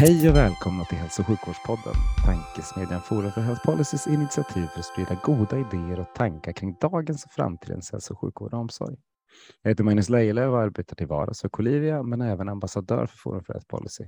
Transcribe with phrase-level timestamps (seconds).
[0.00, 1.94] Hej och välkomna till Hälso och sjukvårdspodden,
[2.26, 7.24] tankesmedjan Forum för Health Policys initiativ för att sprida goda idéer och tankar kring dagens
[7.24, 8.96] och framtidens hälso och sjukvård och omsorg.
[9.62, 13.16] Jag heter Magnus Lejelöw och arbetar till vardags för Colivia, men är även ambassadör för
[13.16, 14.04] Forum för Health Policy.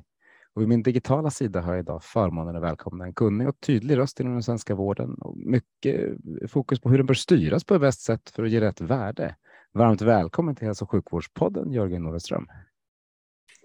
[0.55, 3.98] Och vid min digitala sida har jag idag förmånen att välkomna en kunnig och tydlig
[3.98, 6.10] röst inom den svenska vården och mycket
[6.48, 9.37] fokus på hur den bör styras på bäst sätt för att ge rätt värde.
[9.73, 12.46] Varmt välkommen till Hälso och sjukvårdspodden, Jörgen Norreström.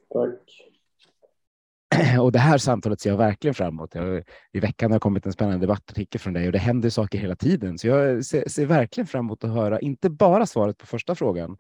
[0.09, 0.67] Tack.
[2.22, 3.95] Och det här samtalet ser jag verkligen fram emot.
[4.53, 7.78] I veckan har kommit en spännande debattartikel från dig och det händer saker hela tiden.
[7.78, 11.58] Så jag ser, ser verkligen fram emot att höra, inte bara svaret på första frågan,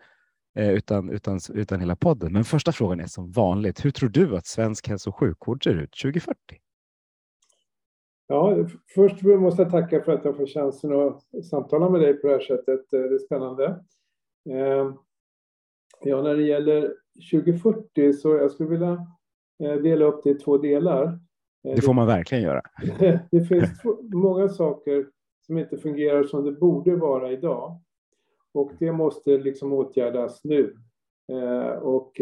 [0.55, 2.33] eh, utan, utan, utan hela podden.
[2.33, 3.85] Men första frågan är som vanligt.
[3.85, 6.37] Hur tror du att svensk hälso och sjukvård ser ut 2040?
[8.27, 12.27] Ja, först måste jag tacka för att jag får chansen att samtala med dig på
[12.27, 12.93] det här sättet.
[12.93, 13.65] Eh, det är spännande.
[14.49, 14.93] Eh,
[16.01, 16.93] ja, när det gäller
[17.31, 19.07] 2040 så jag skulle vilja
[19.59, 21.03] dela upp det i två delar.
[21.67, 22.61] Eh, det får man verkligen göra.
[23.31, 23.69] det finns
[24.13, 25.07] många saker
[25.45, 27.81] som inte fungerar som det borde vara idag.
[28.53, 30.75] Och det måste liksom åtgärdas nu.
[31.31, 32.21] Eh, och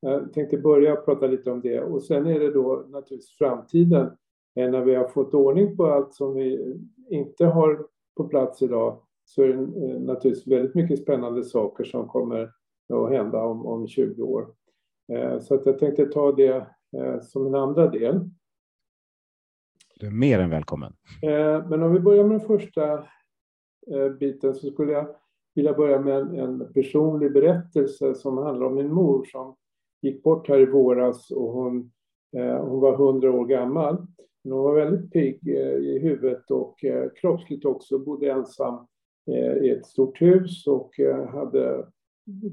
[0.00, 1.80] jag tänkte börja prata lite om det.
[1.80, 4.10] Och sen är det då naturligtvis framtiden.
[4.56, 6.76] När vi har fått ordning på allt som vi
[7.10, 7.86] inte har
[8.16, 9.56] på plats idag så är det
[9.98, 12.50] naturligtvis väldigt mycket spännande saker som kommer
[12.92, 14.46] att hända om, om 20 år.
[15.12, 16.66] Eh, så att jag tänkte ta det
[16.96, 18.30] eh, som en andra del.
[20.00, 20.92] Du är mer än välkommen.
[21.22, 23.04] Eh, men om vi börjar med den första
[24.20, 25.16] biten så skulle jag
[25.54, 29.56] vilja börja med en personlig berättelse som handlar om min mor som
[30.02, 31.92] gick bort här i våras och hon,
[32.60, 34.06] hon var 100 år gammal.
[34.44, 36.84] Men hon var väldigt pigg i huvudet och
[37.20, 38.86] kroppsligt också, bodde ensam
[39.62, 40.90] i ett stort hus och
[41.32, 41.86] hade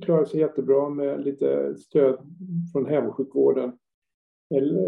[0.01, 2.19] klarar sig jättebra med lite stöd
[2.73, 3.77] från hemsjukvården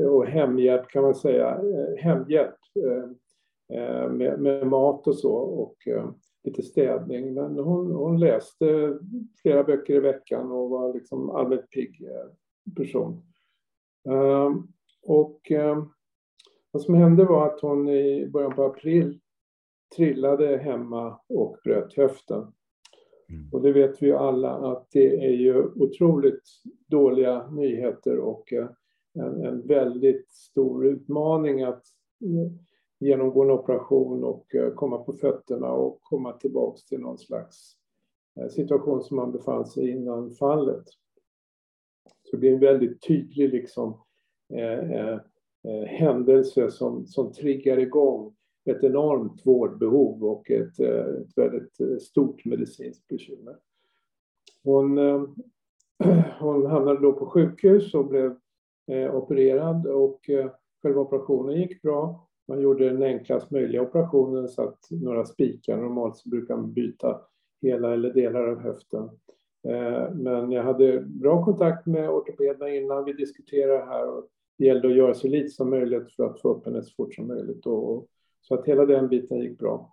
[0.10, 5.78] och hemhjälp kan man säga, eh, hemhjälp eh, eh, med, med mat och så och
[6.44, 7.34] lite städning.
[7.34, 9.00] Men hon, hon läste
[9.42, 12.08] flera böcker i veckan och var liksom allmänt pigg
[12.76, 13.22] person.
[15.06, 15.52] Och
[16.72, 19.20] vad som hände var att hon i början på april
[19.96, 22.54] trillade hemma och bröt höften.
[23.34, 23.50] Mm.
[23.52, 26.44] Och det vet vi ju alla att det är ju otroligt
[26.88, 28.68] dåliga nyheter och eh,
[29.14, 31.84] en, en väldigt stor utmaning att
[32.22, 32.52] eh,
[33.00, 37.78] genomgå en operation och eh, komma på fötterna och komma tillbaks till någon slags
[38.50, 40.84] situation som man befann sig innan fallet.
[42.24, 43.98] Så det är en väldigt tydlig liksom,
[44.54, 45.20] eh, eh,
[45.88, 52.46] händelse som, som triggar igång ett enormt vårdbehov och ett, eh, ett väldigt eh, stort
[52.46, 53.56] medicinskt bekymmer.
[54.64, 55.24] Hon, eh,
[56.40, 58.36] hon hamnade då på sjukhus och blev
[59.14, 60.30] opererad och
[60.82, 62.28] själva operationen gick bra.
[62.48, 65.78] Man gjorde den enklast möjliga operationen, satt några spikar.
[65.78, 67.22] Normalt så brukar man byta
[67.62, 69.10] hela eller delar av höften.
[70.14, 74.96] Men jag hade bra kontakt med ortopederna innan vi diskuterade här och det gällde att
[74.96, 77.66] göra så lite som möjligt för att få upp henne så fort som möjligt.
[77.66, 78.08] Och
[78.44, 79.92] så att hela den biten gick bra.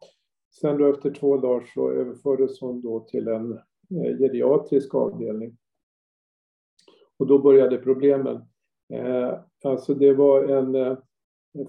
[0.61, 5.57] Sen då efter två dagar så överfördes hon då till en eh, geriatrisk avdelning.
[7.19, 8.37] Och då började problemen.
[8.93, 9.35] Eh,
[9.65, 10.97] alltså det var en, eh,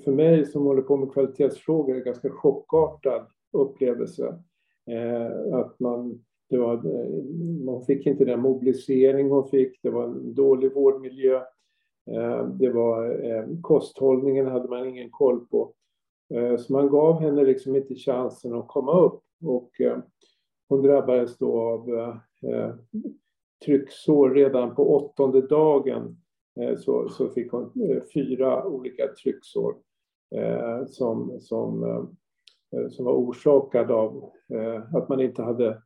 [0.03, 4.43] för mig som håller på med kvalitetsfrågor, en ganska chockartad upplevelse.
[5.53, 6.81] Att man, det var,
[7.65, 11.41] man fick inte den mobilisering hon fick, det var en dålig vårdmiljö.
[12.53, 15.73] Det var kosthållningen hade man ingen koll på.
[16.33, 19.23] Eh, så man gav henne liksom inte chansen att komma upp.
[19.43, 19.97] Och eh,
[20.69, 21.89] hon drabbades då av
[22.51, 22.75] eh,
[23.65, 26.17] trycksår redan på åttonde dagen.
[26.77, 27.71] Så, så fick hon
[28.13, 29.75] fyra olika trycksår
[30.87, 31.81] som, som,
[32.89, 34.31] som var orsakade av
[34.93, 35.81] att man inte hade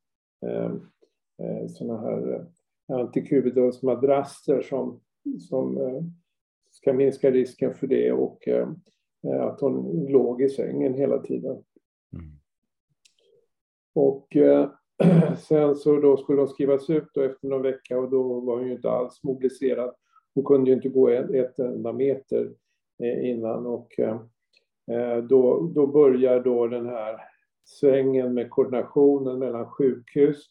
[1.67, 2.45] såna här
[2.93, 5.01] antikubidosmadrasser som,
[5.39, 5.77] som
[6.71, 8.47] ska minska risken för det och
[9.27, 11.63] att hon låg i sängen hela tiden.
[12.13, 12.31] Mm.
[13.93, 14.69] Och eh,
[15.47, 18.67] sen så då skulle hon skrivas ut då efter någon vecka och då var hon
[18.67, 19.95] ju inte alls mobiliserad.
[20.35, 22.51] Hon kunde ju inte gå ett enda meter
[23.03, 27.19] eh, innan och eh, då, då börjar då den här
[27.63, 30.45] svängen med koordinationen mellan sjukhus,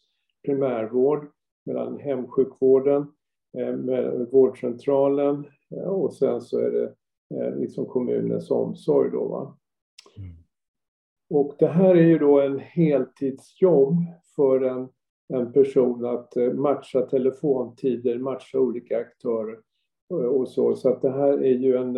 [0.45, 1.31] primärvård,
[1.65, 3.11] mellan hemsjukvården,
[3.77, 5.45] med vårdcentralen
[5.85, 6.93] och sen så är det
[7.55, 9.27] liksom kommunens omsorg då.
[9.27, 9.57] Va?
[10.17, 10.35] Mm.
[11.29, 13.95] Och det här är ju då en heltidsjobb
[14.35, 14.89] för en,
[15.33, 19.59] en person att eh, matcha telefontider, matcha olika aktörer
[20.09, 20.75] och så.
[20.75, 21.95] Så att det här är ju en,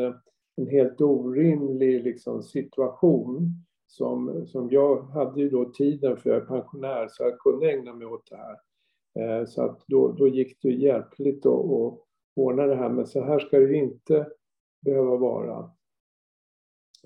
[0.55, 3.49] en helt orimlig liksom, situation
[3.87, 7.93] som, som jag hade ju då tiden för jag är pensionär så jag kunde ägna
[7.93, 8.57] mig åt det här.
[9.19, 11.99] Eh, så att då, då gick det hjälpligt att
[12.35, 14.27] ordna det här, men så här ska det ju inte
[14.81, 15.69] behöva vara.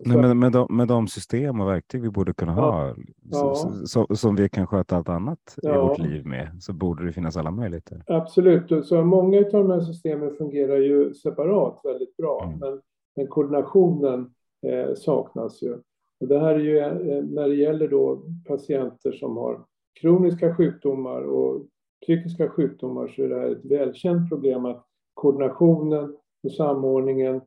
[0.06, 2.62] Nej, men med, de, med de system och verktyg vi borde kunna ja.
[2.62, 2.96] ha,
[3.32, 3.56] ja.
[3.86, 5.76] Så, som vi kan sköta allt annat ja.
[5.76, 8.04] i vårt liv med, så borde det finnas alla möjligheter.
[8.08, 12.60] Absolut, så många av de här systemen fungerar ju separat väldigt bra, mm.
[12.60, 12.82] men,
[13.16, 14.34] men koordinationen
[14.68, 15.74] eh, saknas ju.
[16.20, 19.66] Och det här är ju eh, när det gäller då patienter som har
[20.02, 21.66] kroniska sjukdomar och
[22.02, 27.42] psykiska sjukdomar så är det här ett välkänt problem att koordinationen och samordningen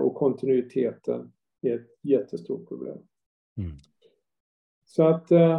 [0.00, 1.32] och kontinuiteten
[1.62, 2.98] är ett jättestort problem.
[3.56, 3.72] Mm.
[4.84, 5.58] Så att eh,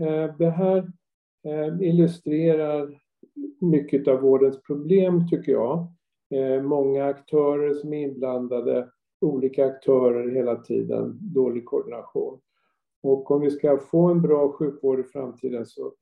[0.00, 0.92] eh, det här
[1.44, 3.00] eh, illustrerar
[3.60, 5.86] mycket av vårdens problem, tycker jag.
[6.30, 12.40] Eh, många aktörer som är inblandade, olika aktörer hela tiden, dålig koordination.
[13.02, 15.92] Och om vi ska få en bra sjukvård i framtiden så,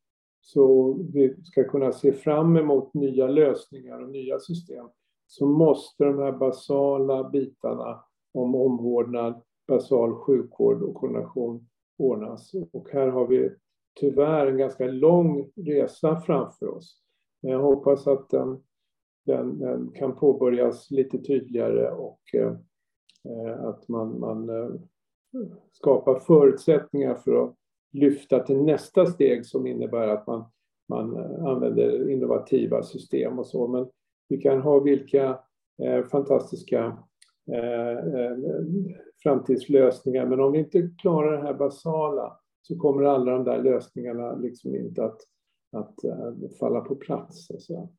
[0.40, 4.86] så vi ska kunna se fram emot nya lösningar och nya system
[5.34, 12.54] så måste de här basala bitarna om omvårdnad, basal sjukvård och koordination ordnas.
[12.72, 13.50] Och här har vi
[14.00, 17.00] tyvärr en ganska lång resa framför oss.
[17.42, 18.62] Men jag hoppas att den,
[19.26, 24.70] den, den kan påbörjas lite tydligare och eh, att man, man eh,
[25.72, 27.54] skapar förutsättningar för att
[27.92, 30.44] lyfta till nästa steg som innebär att man,
[30.88, 31.16] man
[31.46, 33.66] använder innovativa system och så.
[33.66, 33.88] Men
[34.28, 35.38] vi kan ha vilka
[35.82, 36.98] eh, fantastiska
[37.52, 38.36] Eh, eh,
[39.22, 40.26] framtidslösningar.
[40.26, 44.74] Men om vi inte klarar det här basala så kommer alla de där lösningarna liksom
[44.74, 45.20] inte att,
[45.72, 47.46] att eh, falla på plats.
[47.58, 47.90] Så.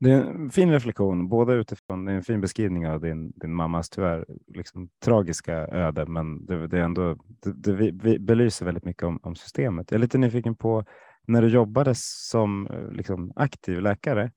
[0.00, 4.26] Det är en fin reflektion, både utifrån en fin beskrivning av din, din mammas tyvärr
[4.46, 7.16] liksom, tragiska öde, men det, det är ändå,
[7.54, 9.90] det, det belyser väldigt mycket om, om, systemet.
[9.90, 10.84] Jag är lite nyfiken på
[11.26, 14.30] när du jobbade som eh, liksom, aktiv läkare,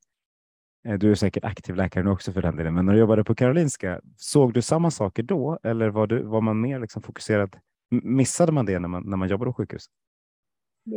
[0.85, 3.23] Eh, du är säkert aktiv läkare nu också för den delen, men när du jobbade
[3.23, 7.55] på Karolinska, såg du samma saker då eller var, du, var man mer liksom fokuserad?
[8.03, 9.85] Missade man det när man, när man jobbade på sjukhus?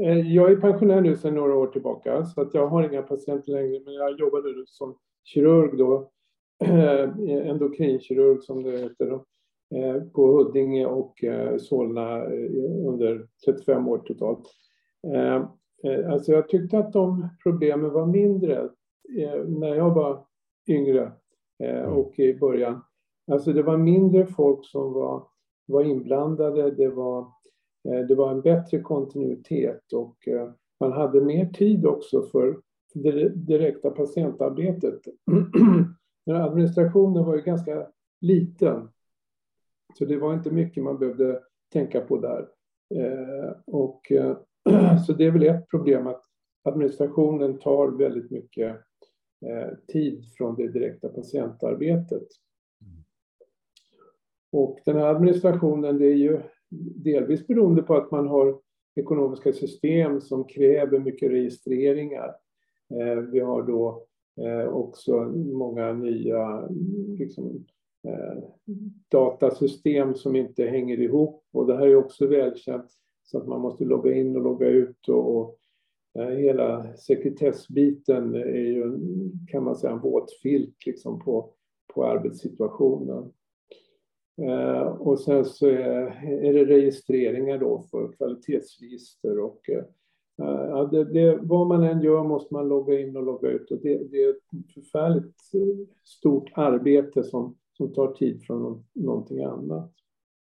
[0.05, 3.52] Eh, jag är pensionär nu sedan några år tillbaka så att jag har inga patienter
[3.52, 6.11] längre, men jag jobbade som kirurg då,
[6.64, 7.11] eh,
[7.50, 9.25] endokrinkirurg som det heter då,
[10.14, 11.14] på Huddinge och
[11.58, 12.25] Solna
[12.88, 14.46] under 35 år totalt.
[16.06, 18.69] Alltså jag tyckte att de problemen var mindre
[19.46, 20.26] när jag var
[20.69, 21.12] yngre
[21.58, 21.93] eh, mm.
[21.93, 22.84] och i början.
[23.32, 25.26] Alltså det var mindre folk som var,
[25.66, 26.70] var inblandade.
[26.70, 27.20] Det var,
[27.88, 30.16] eh, det var en bättre kontinuitet och
[30.81, 32.60] man hade mer tid också för
[32.94, 35.00] det direkta patientarbetet.
[36.31, 37.86] Administrationen var ju ganska
[38.20, 38.88] liten.
[39.98, 41.41] Så det var inte mycket man behövde
[41.72, 42.48] tänka på där.
[43.67, 44.00] Och,
[45.06, 46.22] så det är väl ett problem att
[46.65, 48.77] administrationen tar väldigt mycket Eh,
[49.87, 52.29] tid från det direkta patientarbetet.
[54.53, 56.41] Och den här administrationen det är ju
[57.05, 58.61] delvis beroende på att man har
[58.94, 62.34] ekonomiska system som kräver mycket registreringar.
[62.91, 64.06] Eh, vi har då
[64.41, 66.69] eh, också många nya
[67.19, 67.65] liksom,
[69.08, 72.91] datasystem som inte hänger ihop och det här är också välkänt
[73.22, 75.58] så att man måste logga in och logga ut och,
[76.19, 78.98] Eh, hela sekretessbiten är ju,
[79.48, 81.50] kan man säga, en våt filt liksom på,
[81.94, 83.32] på arbetssituationen.
[84.42, 89.84] Eh, och sen så är, är, det registreringar då för kvalitetsregister och eh,
[90.36, 93.78] ja, det, det, vad man än gör måste man logga in och logga ut och
[93.82, 95.36] det, det är ett förfärligt
[96.04, 99.92] stort arbete som, som tar tid från någonting annat.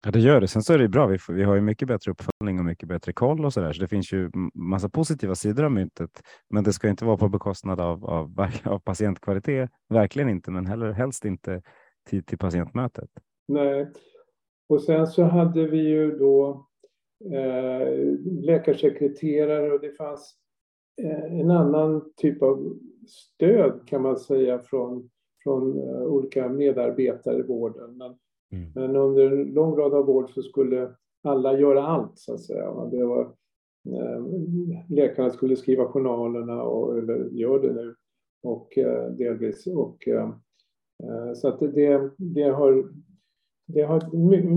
[0.05, 0.47] Ja, det gör det.
[0.47, 1.07] Sen så är det bra.
[1.07, 3.73] Vi, får, vi har ju mycket bättre uppföljning och mycket bättre koll och så där.
[3.73, 6.21] Så det finns ju massa positiva sidor av myntet.
[6.49, 9.69] Men det ska inte vara på bekostnad av, av, av patientkvalitet.
[9.89, 11.61] Verkligen inte, men heller helst inte
[12.09, 13.09] tid till patientmötet.
[13.47, 13.91] Nej,
[14.69, 16.67] och sen så hade vi ju då
[17.33, 17.87] eh,
[18.41, 20.35] läkarsekreterare och det fanns
[21.01, 22.77] eh, en annan typ av
[23.07, 25.09] stöd kan man säga från,
[25.43, 27.97] från eh, olika medarbetare i vården.
[27.97, 28.17] Men,
[28.51, 28.71] mm.
[28.75, 32.85] men, under en lång rad av år så skulle alla göra allt så att säga.
[32.91, 33.21] Det var,
[33.85, 34.23] eh,
[34.89, 37.95] läkarna skulle skriva journalerna, och, eller gör det nu,
[38.43, 39.67] och eh, delvis.
[39.67, 40.29] Och, eh,
[41.03, 42.91] eh, så att det, det, har,
[43.67, 43.99] det, har,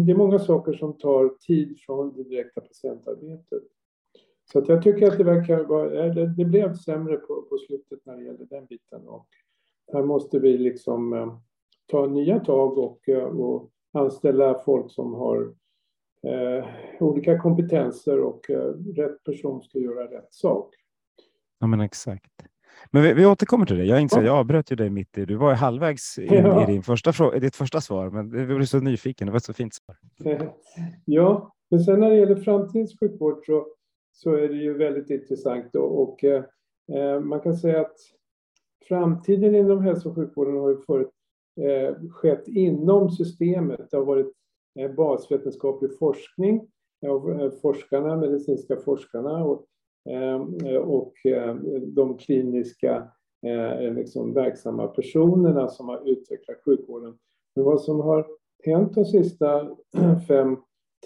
[0.04, 3.62] det är många saker som tar tid från det direkta patientarbetet.
[4.52, 7.58] Så att jag tycker att det verkar vara, eh, det, det blev sämre på, på
[7.58, 9.08] slutet när det gäller den biten.
[9.08, 9.26] Och
[9.92, 11.36] här måste vi liksom eh,
[11.86, 13.08] ta nya tag och,
[13.40, 15.54] och anställa folk som har
[16.26, 16.66] eh,
[17.00, 20.74] olika kompetenser och eh, rätt person ska göra rätt sak.
[21.58, 22.30] Ja, men exakt.
[22.90, 23.84] Men vi, vi återkommer till det.
[23.84, 26.62] Jag inser, jag avbröt ju dig mitt i, du var halvvägs in ja.
[26.62, 29.26] i din första fråga, ditt första svar, men vi blev så nyfiken.
[29.26, 29.96] Det var ett så fint svar.
[31.04, 33.66] Ja, men sen när det gäller framtidens sjukvård så
[34.12, 35.74] så är det ju väldigt intressant.
[35.74, 37.96] Och, och eh, man kan säga att
[38.88, 41.21] framtiden inom hälso och sjukvården har ju förut eh,
[41.60, 43.90] Eh, skett inom systemet.
[43.90, 44.32] Det har varit
[44.78, 46.68] eh, basvetenskaplig forskning
[47.06, 49.66] av eh, forskarna, medicinska forskarna och,
[50.10, 53.08] eh, och eh, de kliniska
[53.46, 57.18] eh, liksom verksamma personerna som har utvecklat sjukvården.
[57.54, 58.26] Men vad som har
[58.64, 59.76] hänt de sista
[60.28, 60.56] fem,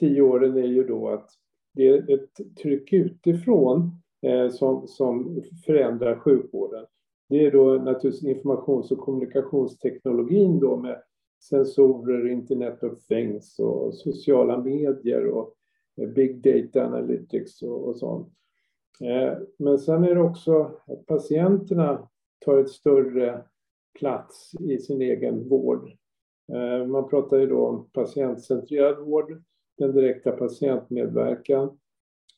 [0.01, 1.31] tio åren är ju då att
[1.75, 3.91] det är ett tryck utifrån
[4.27, 6.87] eh, som, som förändrar sjukvården.
[7.29, 11.03] Det är då naturligtvis informations och kommunikationsteknologin då med
[11.43, 15.55] sensorer, internet of things och sociala medier och
[15.97, 18.29] eh, big data analytics och, och sånt.
[19.01, 22.09] Eh, men sen är det också att patienterna
[22.45, 23.45] tar ett större
[23.99, 25.91] plats i sin egen vård.
[26.53, 29.43] Eh, man pratar ju då om patientcentrerad vård
[29.79, 31.79] den direkta patientmedverkan.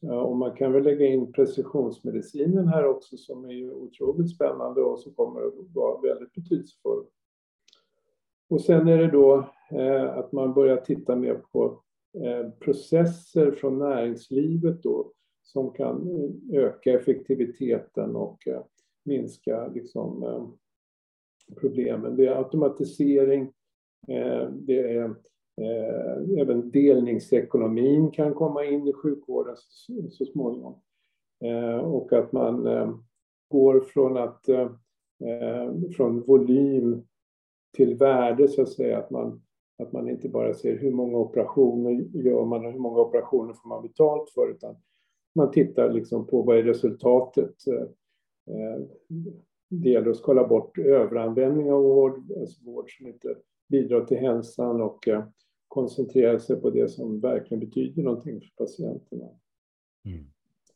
[0.02, 5.00] Och man kan väl lägga in precisionsmedicinen här också som är ju otroligt spännande och
[5.00, 7.04] som kommer att vara väldigt betydelsefull.
[8.50, 11.82] Och sen är det då eh, att man börjar titta mer på
[12.24, 15.12] eh, processer från näringslivet då
[15.42, 18.38] som kan eh, öka effektiviteten och
[19.04, 20.24] minska liksom,
[21.60, 22.16] problemen.
[22.16, 23.52] Det är automatisering,
[24.50, 25.14] det är
[25.60, 29.56] Eh, även delningsekonomin kan komma in i sjukvården
[30.10, 30.80] så, småningom.
[31.44, 32.94] Eh, och att man eh,
[33.48, 34.44] går från, att,
[35.96, 37.02] från volym
[37.76, 38.98] till värde, så att säga.
[38.98, 39.42] Att man,
[39.78, 43.68] att man inte bara ser hur många operationer gör man och hur många operationer får
[43.68, 44.76] man betalt för, utan
[45.34, 47.54] man tittar liksom på vad är resultatet.
[49.68, 53.36] Det gäller att skala bort överanvändning av vård, alltså vård som inte
[53.68, 55.08] bidrar till hälsan och
[55.68, 59.28] koncentrera sig på det som verkligen betyder någonting för patienterna.
[60.04, 60.24] Mm.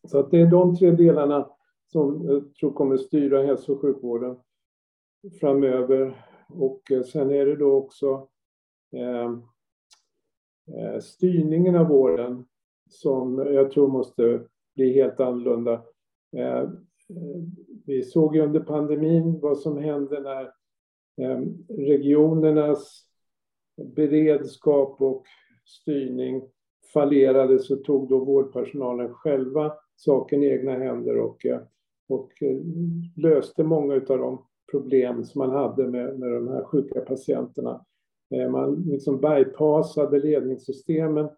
[0.05, 1.51] Så att det är de tre delarna
[1.87, 4.37] som jag tror kommer styra hälso och sjukvården
[5.41, 6.27] framöver.
[6.49, 8.29] Och eh, sen är det då också
[8.93, 9.33] eh,
[10.77, 12.45] eh, styrningen av vården
[12.89, 15.73] som jag tror måste bli helt annorlunda.
[16.37, 16.69] Eh,
[17.87, 20.45] vi såg ju under pandemin vad som hände när
[21.17, 23.07] eh, regionernas
[23.77, 25.25] beredskap och
[25.65, 26.43] styrning
[26.93, 31.61] fallerade så tog då vårdpersonalen själva saken i egna händer och, eh,
[32.09, 32.57] och eh,
[33.17, 37.85] löste många av de problem som man hade med, med de här sjuka patienterna.
[38.35, 41.29] Eh, man liksom bypassade ledningssystemen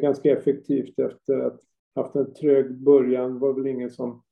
[0.00, 1.60] ganska effektivt efter att
[1.94, 3.34] ha haft en trög början.
[3.34, 4.22] Det var väl ingen som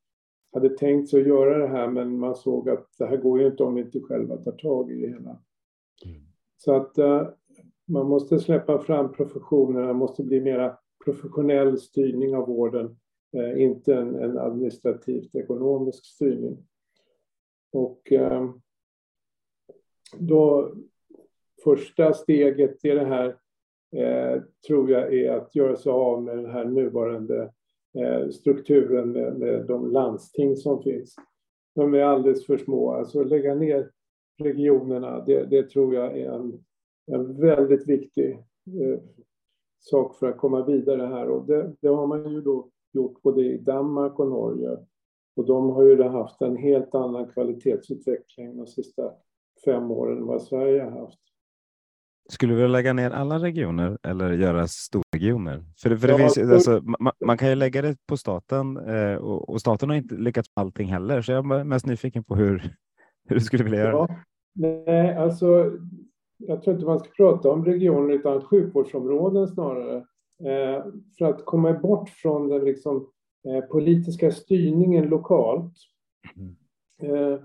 [0.52, 3.46] hade tänkt sig att göra det här men man såg att det här går ju
[3.46, 5.38] inte om vi inte själva tar tag i det hela.
[6.64, 7.28] Så att eh,
[7.84, 12.96] man måste släppa fram professionerna, det måste bli mera professionell styrning av vården,
[13.36, 16.66] eh, inte en, en, administrativt ekonomisk styrning.
[17.72, 18.50] Och eh,
[20.16, 20.74] då
[21.64, 23.36] första steget i det här
[24.66, 27.52] tror jag är att göra sig av med den här nuvarande
[28.32, 31.14] strukturen med, med de landsting som finns.
[31.74, 33.90] De är alldeles för små, alltså lägga ner
[34.44, 36.64] regionerna, det, det tror jag är en,
[37.06, 38.30] en väldigt viktig
[38.66, 39.00] eh,
[39.80, 41.28] sak för att komma vidare här.
[41.28, 44.76] Och det, det, har man ju då gjort både i Danmark och Norge.
[45.36, 49.12] Och de har ju haft en helt annan kvalitetsutveckling de sista
[49.64, 51.18] fem åren än vad Sverige har haft.
[52.30, 55.64] Skulle du vilja lägga ner alla regioner eller göra storregioner?
[55.82, 56.38] För, för det ja, finns.
[56.38, 60.14] Alltså, man, man, kan ju lägga det på staten eh, och, och, staten har inte
[60.14, 61.22] lyckats med allting heller.
[61.22, 62.58] Så jag är mest nyfiken på hur,
[63.28, 63.90] hur du skulle vilja göra.
[63.92, 64.08] Ja.
[64.52, 65.72] Nej, alltså
[66.36, 70.06] jag tror inte man ska prata om regioner utan sjukvårdsområden snarare.
[71.18, 73.08] för att komma bort från den liksom,
[73.70, 75.74] politiska styrningen lokalt.
[76.36, 77.38] Mm.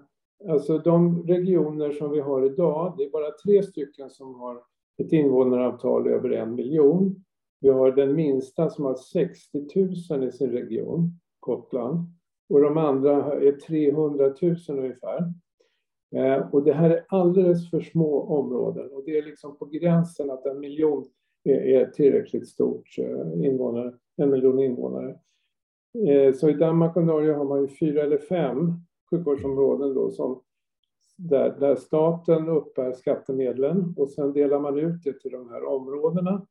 [0.50, 4.62] Alltså de regioner som vi har idag, det är bara tre stycken som har
[4.98, 7.24] ett invånaravtal över en miljon.
[7.60, 9.68] Vi har den minsta som har 60
[10.10, 12.06] 000 i sin region, Gotland.
[12.50, 15.34] Och de andra är 300 000 ungefär.
[16.16, 20.32] Eh, och det här är alldeles för små områden och det är liksom på gränsen
[20.32, 21.06] att en miljon
[21.44, 25.20] är, tillräckligt stort eh, invånare, en miljon invånare.
[26.08, 28.74] Eh, så i Danmark och Norge har man ju fyra eller fem
[29.10, 30.42] sjukvårdsområden då som
[31.18, 36.46] där, där staten uppbär skattemedlen och sen delar man ut det till de här områdena.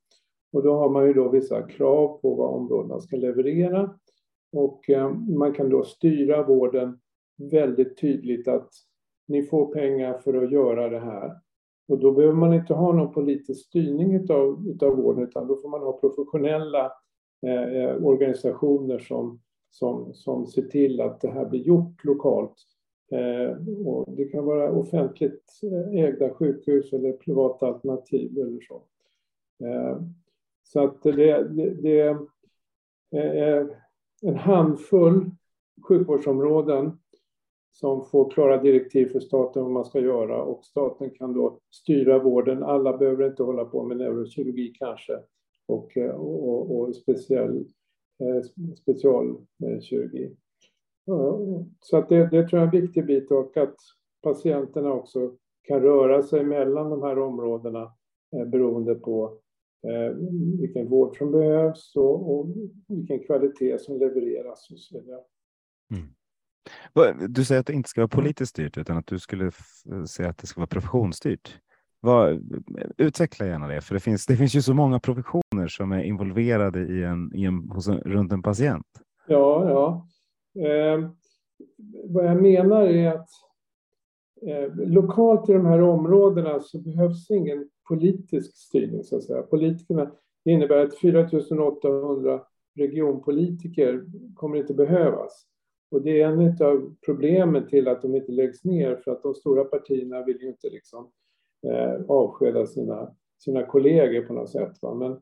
[0.52, 3.94] Och då har man ju då vissa krav på vad områdena ska leverera.
[4.52, 6.98] Och eh, man kan då styra vården
[7.50, 8.70] väldigt tydligt att
[9.26, 11.32] ni får pengar för att göra det här.
[11.88, 15.68] Och då behöver man inte ha någon politisk styrning utav, utav vården utan då får
[15.68, 16.92] man ha professionella
[17.46, 19.40] eh, eh organisationer som,
[19.70, 22.56] som, som ser till att det här blir gjort lokalt
[23.10, 23.56] Eh,
[23.86, 28.82] och det kan vara offentligt eh, ägda sjukhus eller privata alternativ eller så.
[29.66, 30.00] Eh,
[30.62, 32.00] så att det, det, det
[33.10, 33.76] är
[34.22, 35.30] en handfull
[35.88, 36.98] sjukvårdsområden
[37.80, 42.18] som får klara direktiv för staten vad man ska göra och staten kan då styra
[42.18, 42.62] vården.
[42.62, 45.18] Alla behöver inte hålla på med neurokirurgi kanske
[45.66, 47.56] och, eh, och, och speciell,
[48.20, 48.42] eh,
[48.82, 50.24] specialkirurgi.
[51.08, 53.76] Eh, så att det, det tror jag är en viktig bit och att
[54.22, 57.92] patienterna också kan röra sig mellan de här områdena
[58.46, 59.38] beroende på
[60.60, 62.46] vilken vård som behövs och, och,
[62.88, 65.20] vilken kvalitet som levereras och så vidare.
[65.90, 66.15] Mm.
[67.28, 69.50] Du säger att det inte ska vara politiskt styrt utan att du skulle
[70.08, 71.58] säga att det ska vara professionsstyrt.
[72.00, 72.52] Vad,
[72.96, 76.80] utveckla gärna det, för det finns, det finns ju så många professioner som är involverade
[76.80, 78.86] i en, i en, hos en, runt en patient.
[79.26, 80.06] Ja, ja.
[80.64, 81.10] Eh,
[82.04, 83.28] vad jag menar är att
[84.46, 89.42] eh, lokalt i de här områdena så behövs ingen politisk styrning så att säga.
[89.42, 90.10] Politikerna
[90.44, 91.28] det innebär att 4
[91.62, 92.42] 800
[92.74, 95.46] regionpolitiker kommer inte behövas.
[95.90, 99.34] Och det är en av problemen till att de inte läggs ner för att de
[99.34, 101.10] stora partierna vill ju inte liksom,
[101.66, 104.78] eh, avskeda sina, sina kollegor på något sätt.
[104.82, 104.94] Va?
[104.94, 105.20] Men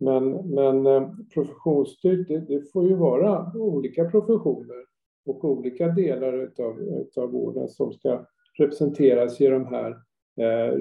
[0.00, 4.84] men, men eh, professionsstyrt, det, det, får ju vara olika professioner
[5.26, 8.26] och olika delar utav, utav vården som ska
[8.58, 9.90] representeras i de här
[10.36, 10.78] eh,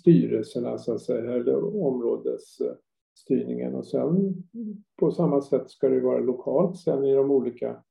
[0.00, 3.74] styrelserna, så att säga, eller områdesstyrningen.
[3.74, 4.34] Och sen
[4.96, 7.82] på samma sätt ska det vara lokalt sen i de olika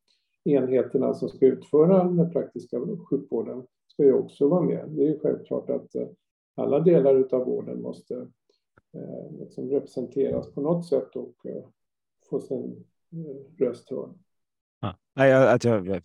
[0.43, 2.77] enheterna som ska utföra den praktiska
[3.09, 4.89] sjukvården ska ju också vara med.
[4.89, 6.07] Det är ju självklart att eh,
[6.55, 8.15] alla delar av vården måste
[8.93, 11.63] eh, liksom representeras på något sätt och eh,
[12.29, 12.85] få sin
[13.59, 14.09] röst hörd.
[15.13, 16.01] Ja, jag, jag,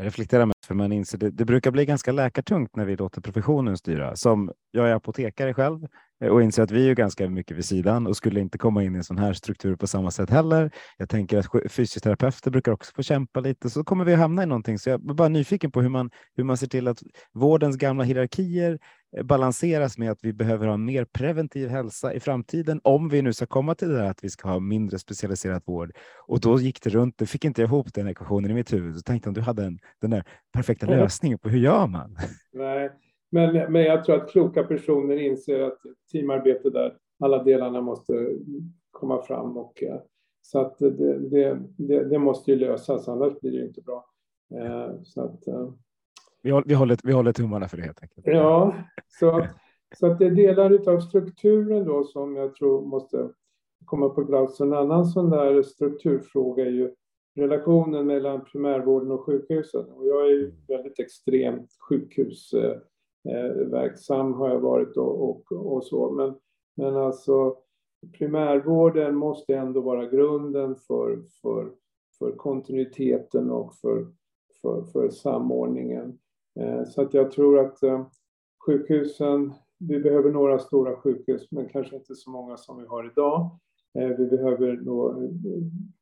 [0.00, 3.20] jag reflekterar mest för man inser det, det brukar bli ganska läkartungt när vi låter
[3.20, 4.16] professionen styra.
[4.16, 5.86] Som jag är apotekare själv
[6.24, 8.94] eh, och inser att vi är ganska mycket vid sidan och skulle inte komma in
[8.94, 10.70] i en sån här struktur på samma sätt heller.
[10.98, 14.78] Jag tänker att fysioterapeuter brukar också få kämpa lite, så kommer vi hamna i någonting.
[14.78, 18.04] Så jag är bara nyfiken på hur man, hur man ser till att vårdens gamla
[18.04, 18.78] hierarkier
[19.22, 23.46] balanseras med att vi behöver ha mer preventiv hälsa i framtiden om vi nu ska
[23.46, 25.92] komma till det här att vi ska ha mindre specialiserad vård.
[26.26, 28.96] Och då gick det runt, det fick inte ihop den ekvationen i mitt huvud.
[28.96, 32.16] Så tänkte om du hade en, den där perfekta lösningen på hur gör man?
[32.52, 32.90] Nej,
[33.30, 35.78] men, men jag tror att kloka personer inser att
[36.12, 38.12] teamarbete där alla delarna måste
[38.90, 40.00] komma fram och eh,
[40.42, 44.04] så att det, det, det, det måste ju lösas, annars blir det inte bra.
[44.54, 45.48] Eh, så att,
[46.42, 48.26] vi, håller, vi, håller, vi håller tummarna för det helt enkelt.
[48.26, 48.74] Ja,
[49.08, 49.46] så,
[49.98, 53.30] så att det är delar av strukturen då som jag tror måste
[53.84, 54.60] komma på plats.
[54.60, 56.94] En annan sån där strukturfråga är ju
[57.36, 59.84] relationen mellan primärvården och sjukhusen.
[59.84, 65.84] Och jag är ju väldigt extremt sjukhusverksam eh, eh, har jag varit och, och, och
[65.84, 66.10] så.
[66.10, 66.34] Men,
[66.76, 67.56] men alltså
[68.18, 71.72] primärvården måste ändå vara grunden för, för,
[72.18, 74.06] för kontinuiteten och för,
[74.62, 76.18] för, för samordningen.
[76.60, 78.06] Eh, så att jag tror att eh,
[78.66, 83.58] sjukhusen, vi behöver några stora sjukhus men kanske inte så många som vi har idag.
[83.98, 85.30] Eh, vi behöver då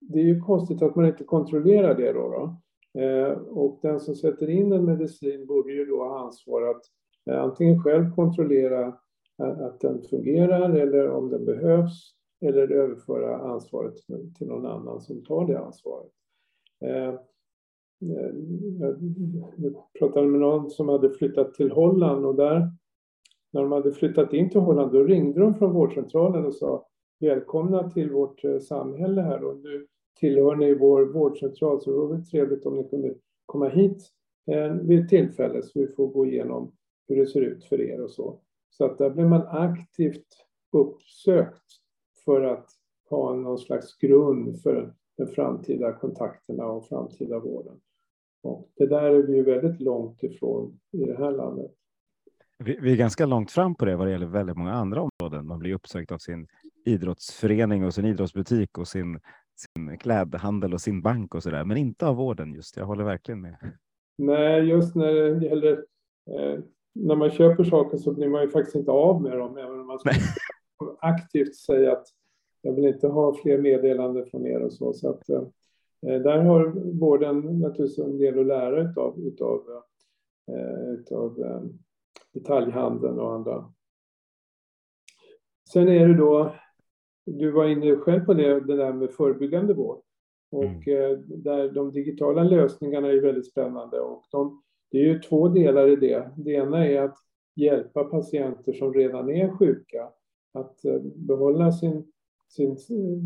[0.00, 2.28] det är ju konstigt att man inte kontrollerar det då.
[2.28, 2.56] då.
[2.98, 6.82] Eh, och den som sätter in en medicin borde ju då ha ansvar att
[7.30, 8.86] eh, antingen själv kontrollera
[9.42, 13.94] eh, att den fungerar eller om den behövs eller överföra ansvaret
[14.38, 16.12] till någon annan som tar det ansvaret.
[19.56, 22.70] Jag pratade med någon som hade flyttat till Holland och där
[23.52, 26.86] när de hade flyttat in till Holland då ringde de från vårdcentralen och sa
[27.20, 32.66] välkomna till vårt samhälle här och nu tillhör ni vår vårdcentral så vore det trevligt
[32.66, 33.14] om ni kunde
[33.46, 34.08] komma hit
[34.46, 36.72] eh, vid ett tillfälle så vi får gå igenom
[37.08, 38.40] hur det ser ut för er och så.
[38.70, 40.26] Så att där blir man aktivt
[40.72, 41.66] uppsökt
[42.24, 42.66] för att
[43.10, 47.80] ha någon slags grund för de framtida kontakterna och framtida vården.
[48.42, 51.70] Och det där är vi ju väldigt långt ifrån i det här landet.
[52.58, 55.46] Vi är ganska långt fram på det vad det gäller väldigt många andra områden.
[55.46, 56.46] Man blir uppsökt av sin
[56.84, 59.20] idrottsförening och sin idrottsbutik och sin
[59.62, 62.76] sin klädhandel och sin bank och så där, men inte av vården just.
[62.76, 63.56] Jag håller verkligen med.
[64.18, 65.72] Nej, just när det gäller
[66.30, 66.58] eh,
[66.94, 69.86] när man köper saker så blir man ju faktiskt inte av med dem, även om
[69.86, 69.98] man
[71.00, 72.06] aktivt säger att
[72.62, 74.92] jag vill inte ha fler meddelanden från er och så.
[74.92, 75.42] så att, eh,
[76.02, 76.66] där har
[76.98, 79.82] vården naturligtvis en del att lära utav, utav,
[80.52, 81.62] eh, utav eh,
[82.34, 83.72] detaljhandeln och andra.
[85.72, 86.54] Sen är det då
[87.24, 90.00] du var inne själv på det, det där med förebyggande vård.
[90.50, 91.24] Och mm.
[91.26, 94.00] Där de digitala lösningarna är väldigt spännande.
[94.00, 96.30] Och de, det är ju två delar i det.
[96.36, 97.16] Det ena är att
[97.56, 100.08] hjälpa patienter som redan är sjuka
[100.52, 102.12] att eh, behålla sin,
[102.48, 102.76] sin,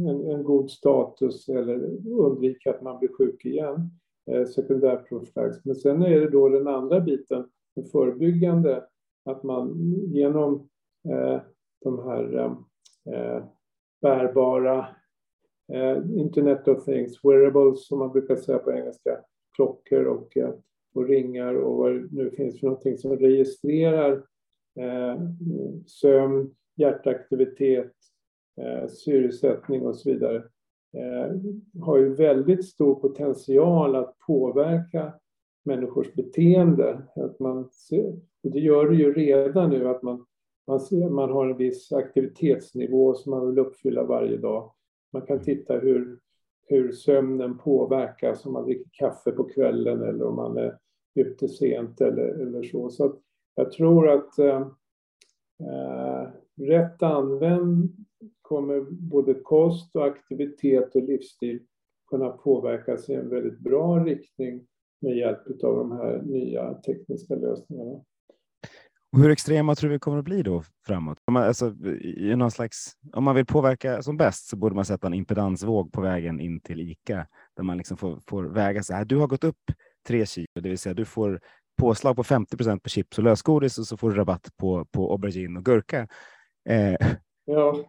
[0.08, 3.90] en, en god status eller undvika att man blir sjuk igen.
[4.30, 5.64] Eh, sekundärprofylax.
[5.64, 8.84] Men sen är det då den andra biten, den förebyggande,
[9.24, 10.68] att man genom
[11.08, 11.40] eh,
[11.84, 12.34] de här
[13.12, 13.44] eh,
[14.02, 14.86] bärbara
[15.72, 19.20] eh, Internet of Things, wearables som man brukar säga på engelska,
[19.56, 20.54] klockor och, eh,
[20.94, 24.12] och ringar och vad det nu finns för någonting som registrerar
[24.80, 25.20] eh,
[25.86, 27.92] sömn, hjärtaktivitet,
[28.60, 30.36] eh, syresättning och så vidare
[30.96, 31.36] eh,
[31.82, 35.12] har ju väldigt stor potential att påverka
[35.64, 37.02] människors beteende.
[37.14, 37.68] Att man,
[38.42, 40.26] och det gör det ju redan nu, att man
[40.66, 44.72] man, ser, man har en viss aktivitetsnivå som man vill uppfylla varje dag.
[45.12, 46.18] Man kan titta hur,
[46.66, 50.78] hur sömnen påverkas om man dricker kaffe på kvällen eller om man är
[51.14, 52.90] ute sent eller, eller så.
[52.90, 53.16] Så
[53.54, 54.60] jag tror att eh,
[55.60, 57.96] eh, rätt använd
[58.42, 61.60] kommer både kost och aktivitet och livsstil
[62.10, 64.66] kunna påverkas i en väldigt bra riktning
[65.00, 68.04] med hjälp av de här nya tekniska lösningarna.
[69.16, 71.18] Och hur extrema tror vi kommer att bli då framåt?
[71.24, 74.84] Om man, alltså, i någon slags, om man vill påverka som bäst så borde man
[74.84, 77.26] sätta en impedansvåg på vägen in till ICA
[77.56, 79.04] där man liksom får, får väga så här.
[79.04, 79.58] Du har gått upp
[80.08, 81.40] tre kilo, det vill säga du får
[81.80, 85.12] påslag på 50 procent på chips och lösgodis och så får du rabatt på, på
[85.12, 86.08] aubergine och gurka.
[86.68, 86.96] Eh.
[87.44, 87.84] Ja,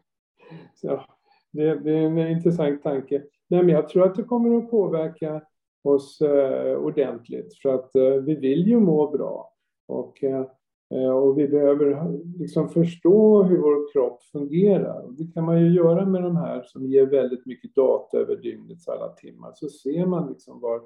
[0.82, 1.06] ja.
[1.52, 3.24] Det, det, är en intressant tanke.
[3.48, 5.42] Nej, men jag tror att det kommer att påverka
[5.84, 9.54] oss eh, ordentligt för att eh, vi vill ju må bra.
[9.88, 10.46] Och Eh,
[10.90, 15.06] Eh, och vi behöver liksom förstå hur vår kropp fungerar.
[15.18, 18.88] Det kan man ju göra med de här som ger väldigt mycket data över dygnets
[18.88, 19.52] alla timmar.
[19.56, 20.82] Så ser man liksom var,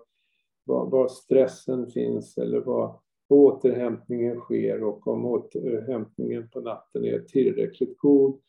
[0.63, 7.97] var, var stressen finns eller var återhämtningen sker och om återhämtningen på natten är tillräckligt
[7.97, 8.39] god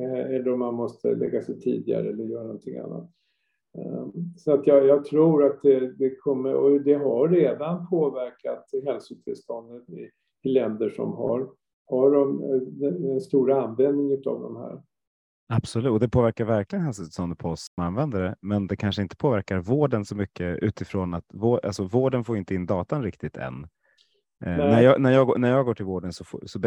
[0.00, 3.10] eh, eller om man måste lägga sig tidigare eller göra någonting annat.
[3.78, 8.70] Eh, så att jag, jag tror att det, det, kommer, och det har redan påverkat
[8.84, 10.10] hälsotillståndet i,
[10.42, 11.48] i länder som har,
[11.86, 14.82] har de, eh, en stor användning av de här.
[15.52, 19.16] Absolut, och det påverkar verkligen hälsotillståndet på oss som använder det, men det kanske inte
[19.16, 23.66] påverkar vården så mycket utifrån att vår, alltså vården får inte in datan riktigt än.
[24.44, 26.60] Eh, när, jag, när, jag, när jag går till vården så, får, så,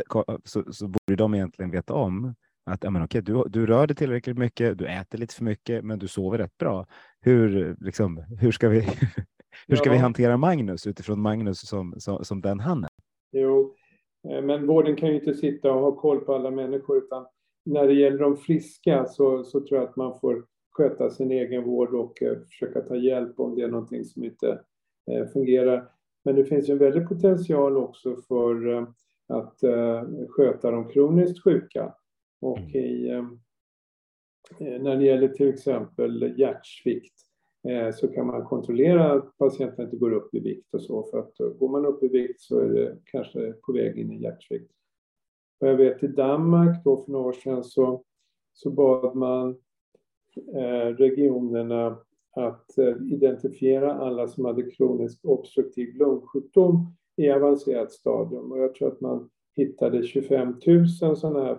[0.44, 3.96] så, så borde de egentligen veta om att ja, men okej, du, du rör dig
[3.96, 6.86] tillräckligt mycket, du äter lite för mycket, men du sover rätt bra.
[7.22, 8.82] Hur, liksom, hur ska vi
[9.68, 9.94] hur ska ja.
[9.94, 12.90] vi hantera Magnus utifrån Magnus som, som, som den han är?
[13.34, 13.76] Jo,
[14.30, 17.26] eh, men vården kan ju inte sitta och ha koll på alla människor utan
[17.66, 21.64] när det gäller de friska så, så tror jag att man får sköta sin egen
[21.64, 24.60] vård och eh, försöka ta hjälp om det är någonting som inte
[25.12, 25.90] eh, fungerar.
[26.26, 28.88] Men det finns ju en väldig potential också för
[29.28, 29.60] att
[30.30, 31.94] sköta de kroniskt sjuka.
[32.42, 32.76] Och mm.
[32.76, 33.10] i,
[34.60, 37.33] när det gäller till exempel hjärtsvikt
[37.68, 41.04] Eh, så kan man kontrollera att patienten inte går upp i vikt och så.
[41.04, 44.12] För att eh, går man upp i vikt så är det kanske på väg in
[44.12, 44.72] i hjärtsvikt.
[45.60, 48.04] Och jag vet i Danmark då för några år sedan så,
[48.54, 49.50] så bad man
[50.56, 51.98] eh, regionerna
[52.36, 52.66] att
[53.12, 58.52] identifiera alla som hade kronisk obstruktiv lungsjukdom i avancerat stadium.
[58.52, 60.56] Och jag tror att man hittade 25
[61.02, 61.58] 000 sådana här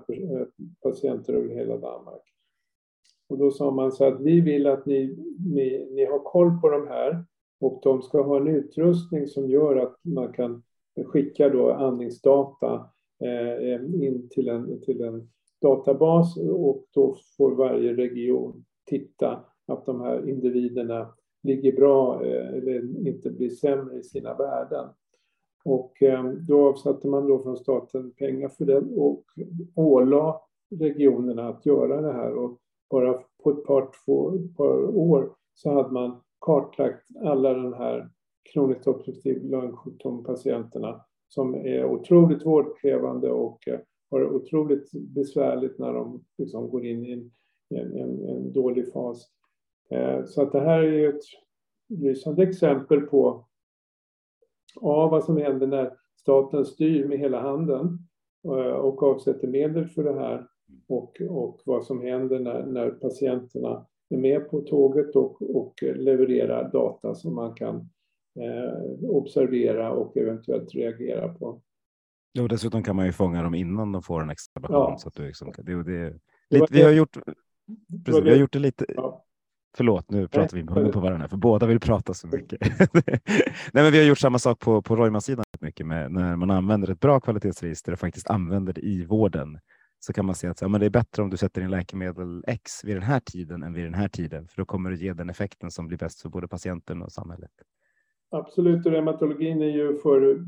[0.82, 2.33] patienter över hela Danmark.
[3.28, 5.16] Och då sa man så att vi vill att ni,
[5.54, 7.24] ni, ni har koll på de här
[7.60, 10.62] och de ska ha en utrustning som gör att man kan
[11.06, 12.90] skicka då andningsdata
[13.24, 15.28] eh, eh, in till en, till en
[15.62, 23.08] databas och då får varje region titta att de här individerna ligger bra eh, eller
[23.08, 24.88] inte blir sämre i sina värden.
[25.64, 29.24] Och eh, då avsatte man då från staten pengar för det och
[29.74, 30.38] ålade
[30.70, 32.34] regionerna att göra det här.
[32.34, 32.58] Och
[32.90, 38.10] bara på ett par, två, par år så hade man kartlagt alla de här
[38.52, 46.24] kroniskt obstruktiv lungsjukdom-patienterna som är otroligt vårdkrävande och eh, har det otroligt besvärligt när de
[46.38, 49.30] liksom går in i en, en, en dålig fas.
[49.90, 51.22] Eh, så att det här är ett
[51.88, 53.46] lysande exempel på
[54.80, 57.98] A, vad som händer när staten styr med hela handen
[58.44, 60.46] eh, och avsätter medel för det här
[60.88, 66.70] och, och vad som händer när, när patienterna är med på tåget och, och levererar
[66.72, 67.76] data som man kan
[68.40, 71.60] eh, observera och eventuellt reagera på.
[72.38, 74.26] Jo, dessutom kan man ju fånga dem innan de får en
[74.60, 74.92] behandling.
[74.92, 74.98] Ja.
[74.98, 76.18] Så att du liksom, det, det,
[76.50, 77.16] lite, vi, har gjort,
[78.04, 79.24] precis, vi har gjort det lite, ja.
[79.76, 82.60] Förlåt, nu pratar vi munnen på varandra, för båda vill prata så mycket.
[83.72, 86.90] Nej, men vi har gjort samma sak på, på Roima-sidan mycket med när man använder
[86.90, 89.58] ett bra kvalitetsregister och faktiskt använder det i vården
[90.04, 92.44] så kan man se att ja, men det är bättre om du sätter in läkemedel
[92.46, 95.12] X vid den här tiden än vid den här tiden, för då kommer det ge
[95.12, 97.50] den effekten som blir bäst för både patienten och samhället.
[98.30, 100.44] Absolut, och reumatologin är ju för,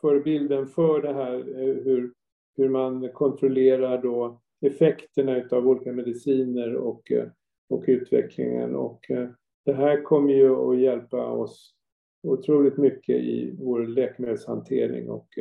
[0.00, 2.12] förebilden för det här eh, hur,
[2.56, 7.28] hur man kontrollerar då effekterna av olika mediciner och eh,
[7.68, 8.74] och utvecklingen.
[8.74, 9.28] Och eh,
[9.64, 11.74] det här kommer ju att hjälpa oss
[12.22, 15.38] otroligt mycket i vår läkemedelshantering och,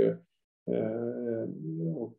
[1.95, 2.17] och,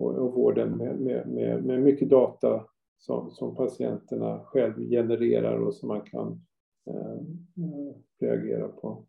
[0.00, 2.64] och, och vården med, med, med, mycket data
[2.98, 6.46] som, som patienterna själv genererar och som man kan
[6.86, 7.12] eh,
[7.64, 9.06] eh reagera på.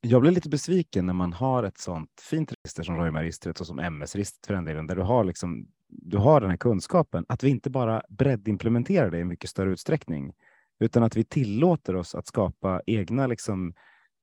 [0.00, 3.78] Jag blir lite besviken när man har ett sånt fint register som Roima-registret och som
[3.78, 7.50] MS-registret för den delen, där du har liksom du har den här kunskapen, att vi
[7.50, 10.32] inte bara breddimplementerar det i mycket större utsträckning,
[10.80, 13.74] utan att vi tillåter oss att skapa egna liksom,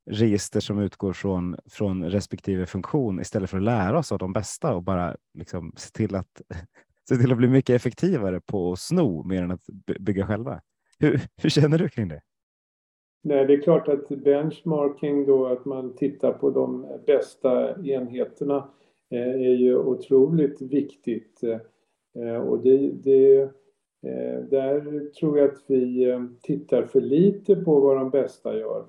[0.07, 4.75] register som utgår från, från respektive funktion istället för att lära oss av de bästa
[4.75, 6.41] och bara liksom, se, till att,
[7.09, 9.65] se till att bli mycket effektivare på att sno mer än att
[9.99, 10.61] bygga själva.
[10.99, 12.21] Hur, hur känner du kring det?
[13.23, 18.69] Nej, det är klart att benchmarking då, att man tittar på de bästa enheterna
[19.11, 21.43] eh, är ju otroligt viktigt.
[22.15, 23.41] Eh, och det, det,
[24.01, 28.85] eh, där tror jag att vi tittar för lite på vad de bästa gör.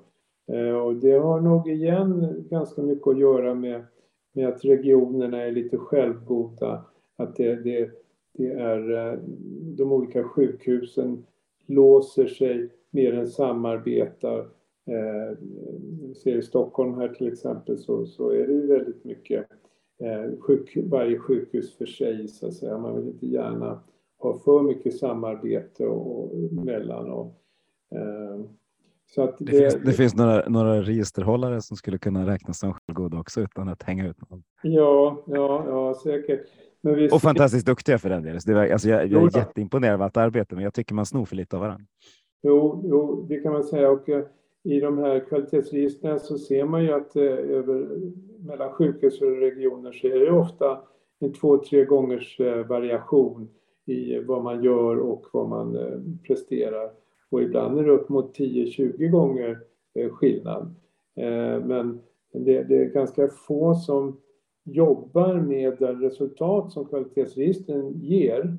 [0.48, 3.84] Eh, och det har nog igen ganska mycket att göra med,
[4.32, 6.84] med att regionerna är lite självgoda.
[7.16, 7.90] Att det, det,
[8.32, 9.18] det är eh,
[9.76, 11.26] de olika sjukhusen
[11.66, 14.38] låser sig mer än samarbetar.
[14.86, 15.38] Eh,
[16.14, 19.46] ser i Stockholm här till exempel så, så är det ju väldigt mycket
[20.00, 22.78] Eh, sjuk, varje sjukhus för sig så att säga.
[22.78, 23.80] Man vill inte gärna
[24.18, 27.10] ha för mycket samarbete och, mellan.
[27.10, 27.26] Och,
[27.90, 28.40] eh,
[29.16, 33.40] det, det, finns, det finns några, några registerhållare som skulle kunna räknas som självgoda också
[33.40, 34.42] utan att hänga ut någon.
[34.62, 36.40] Ja, ja, ja säkert.
[36.80, 37.10] Vi...
[37.12, 38.40] Och fantastiskt duktiga för den delen.
[38.46, 41.24] Det var, alltså jag, jag är jätteimponerad av allt arbete, men jag tycker man snor
[41.24, 41.86] för lite av varandra.
[42.42, 43.90] Jo, jo, det kan man säga.
[43.90, 44.24] Och eh,
[44.62, 47.88] i de här kvalitetsregistren så ser man ju att eh, över,
[48.38, 50.80] mellan sjukhus och regioner så är det ofta
[51.20, 53.48] en två, tre gångers eh, variation
[53.86, 56.90] i vad man gör och vad man eh, presterar.
[57.30, 59.58] Och ibland är det upp mot 10-20 gånger
[60.10, 60.74] skillnad.
[61.64, 62.00] Men
[62.32, 64.20] det, det, är ganska få som
[64.64, 68.56] jobbar med det resultat som kvalitetsregistren ger.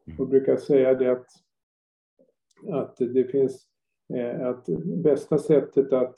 [0.04, 0.30] Jag mm.
[0.30, 1.26] brukar säga det att,
[2.72, 3.68] att det finns
[4.14, 4.66] eh, att
[5.02, 6.16] bästa sättet att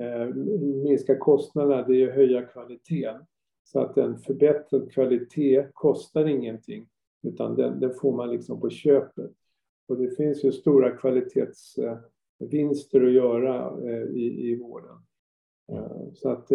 [0.00, 0.34] eh,
[0.84, 3.26] minska kostnaderna det är att höja kvaliteten.
[3.64, 6.88] Så att en förbättrad kvalitet kostar ingenting
[7.22, 9.32] utan den, den får man liksom på köpet.
[9.88, 11.78] Och det finns ju stora kvalitets
[12.50, 14.96] vinster att göra eh, i, i vården.
[15.72, 16.48] Eh, så att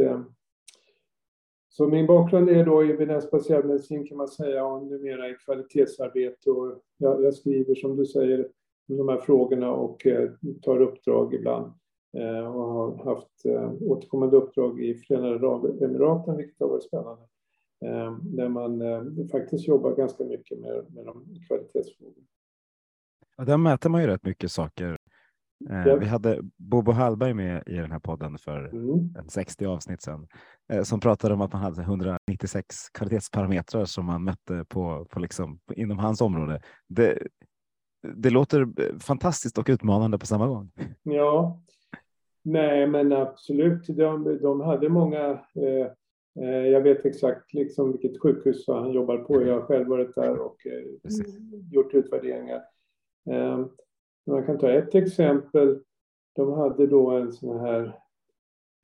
[1.78, 6.82] så min bakgrund är då evidensbaserad medicin kan man säga och numera i kvalitetsarbete och
[6.98, 8.48] jag, jag, skriver som du säger
[8.90, 10.30] om de här frågorna och eh,
[10.62, 11.66] tar uppdrag ibland
[12.18, 17.24] eh, och har haft eh, återkommande uppdrag i Förenade Arabemiraten vilket har varit spännande.
[18.22, 18.82] Där man
[19.32, 22.28] faktiskt jobbar ganska mycket med, med de kvalitetsfrågorna.
[23.38, 24.97] Ja, där mäter man ju rätt mycket saker
[26.00, 29.30] vi hade Bobo Hallberg med i den här podden för mm.
[29.30, 30.28] 60 avsnitt sedan
[30.74, 35.60] eh, som pratade om att man hade 196 kvalitetsparametrar som man mätte på, på liksom,
[35.76, 36.62] inom hans område.
[36.88, 37.18] Det,
[38.16, 38.68] det låter
[39.00, 40.72] fantastiskt och utmanande på samma gång.
[41.04, 41.62] Ja,
[42.44, 43.88] nej men absolut.
[43.88, 45.88] De, de hade många eh,
[46.40, 49.42] eh jag vet exakt liksom vilket sjukhus han jobbar på.
[49.42, 50.84] Jag har själv varit där och eh,
[51.72, 52.62] gjort utvärderingar.
[53.32, 53.66] Eh,
[54.28, 55.80] man kan ta ett exempel.
[56.36, 58.00] De hade då en sån här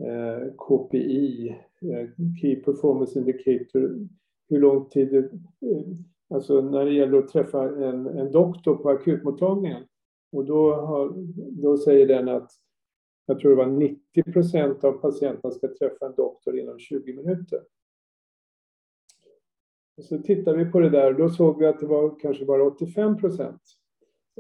[0.04, 1.50] eh, KPI,
[1.82, 2.10] eh,
[2.42, 4.08] Key Performance Indicator,
[4.50, 5.86] hur lång tid det, eh,
[6.30, 9.84] alltså när det gäller att träffa en, en doktor på akutmottagningen.
[10.32, 11.14] Och då, har,
[11.62, 12.52] då säger den att
[13.26, 17.62] jag tror det var 90 procent av patienterna ska träffa en doktor inom 20 minuter.
[19.98, 22.46] Och så tittar vi på det där och då såg vi att det var kanske
[22.46, 23.62] bara 85 procent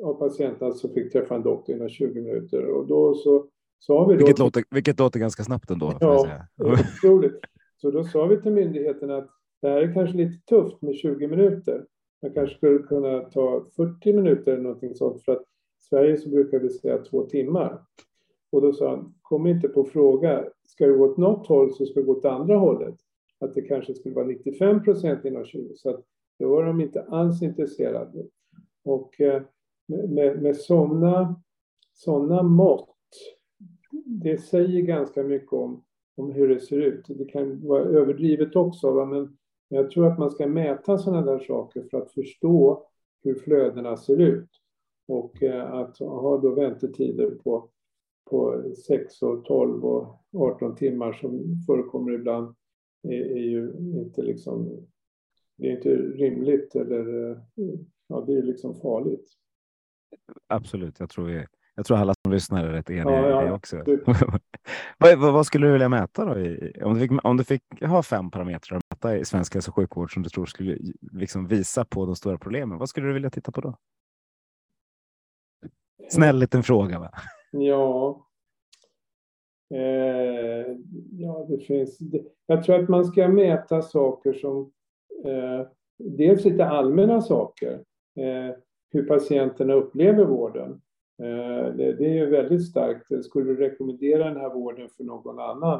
[0.01, 2.65] av patienterna som fick träffa en doktor inom 20 minuter.
[2.65, 3.47] Och då så
[3.79, 5.93] sa vi då vilket, låter, vilket låter ganska snabbt ändå.
[5.99, 7.39] Ja, otroligt.
[7.77, 9.29] Så då sa vi till myndigheten att
[9.61, 11.85] det här är kanske lite tufft med 20 minuter.
[12.21, 16.29] Man kanske skulle kunna ta 40 minuter eller någonting sånt för att i Sverige så
[16.29, 17.81] brukar vi säga två timmar.
[18.51, 21.85] Och då sa han, kom inte på fråga, ska det gå åt något håll så
[21.85, 22.95] ska det gå åt andra hållet.
[23.39, 26.03] Att det kanske skulle vara 95 procent inom 20, så att
[26.39, 28.25] då var de inte alls intresserade.
[28.83, 29.41] Och eh,
[30.07, 31.43] med, med sådana
[31.93, 32.95] såna mått,
[34.05, 35.83] det säger ganska mycket om,
[36.15, 37.05] om hur det ser ut.
[37.07, 41.83] Det kan vara överdrivet också, men jag tror att man ska mäta sådana där saker
[41.91, 42.87] för att förstå
[43.23, 44.49] hur flödena ser ut.
[45.07, 47.69] Och eh, att ha då väntetider på,
[48.29, 52.55] på 6, och 12 och 18 timmar som förekommer ibland
[53.03, 54.87] är, är ju inte liksom,
[55.57, 57.37] det är inte rimligt eller eh,
[58.07, 59.29] ja, det är liksom farligt
[60.47, 60.99] absolut.
[60.99, 63.53] Jag tror, vi, jag tror alla som lyssnar är rätt eniga ja, ja, i det
[63.53, 63.77] också.
[64.97, 66.31] vad, vad, vad, skulle du vilja mäta då?
[66.85, 69.75] om, du fick, om du fick ha fem parametrar att mäta i svensk hälso och
[69.75, 70.77] sjukvård som du tror skulle
[71.11, 73.77] liksom visa på de stora problemen, vad skulle du vilja titta på då?
[76.09, 76.99] Snäll liten fråga.
[76.99, 77.11] Va?
[77.51, 78.27] Ja.
[79.73, 80.75] Eh,
[81.11, 81.99] ja, det finns.
[82.45, 84.71] Jag tror att man ska mäta saker som
[85.25, 85.67] eh,
[85.97, 87.73] dels lite allmänna saker.
[88.15, 88.55] Eh,
[88.93, 90.71] hur patienterna upplever vården.
[91.19, 93.25] Eh, det är ju väldigt starkt.
[93.25, 95.79] Skulle du rekommendera den här vården för någon annan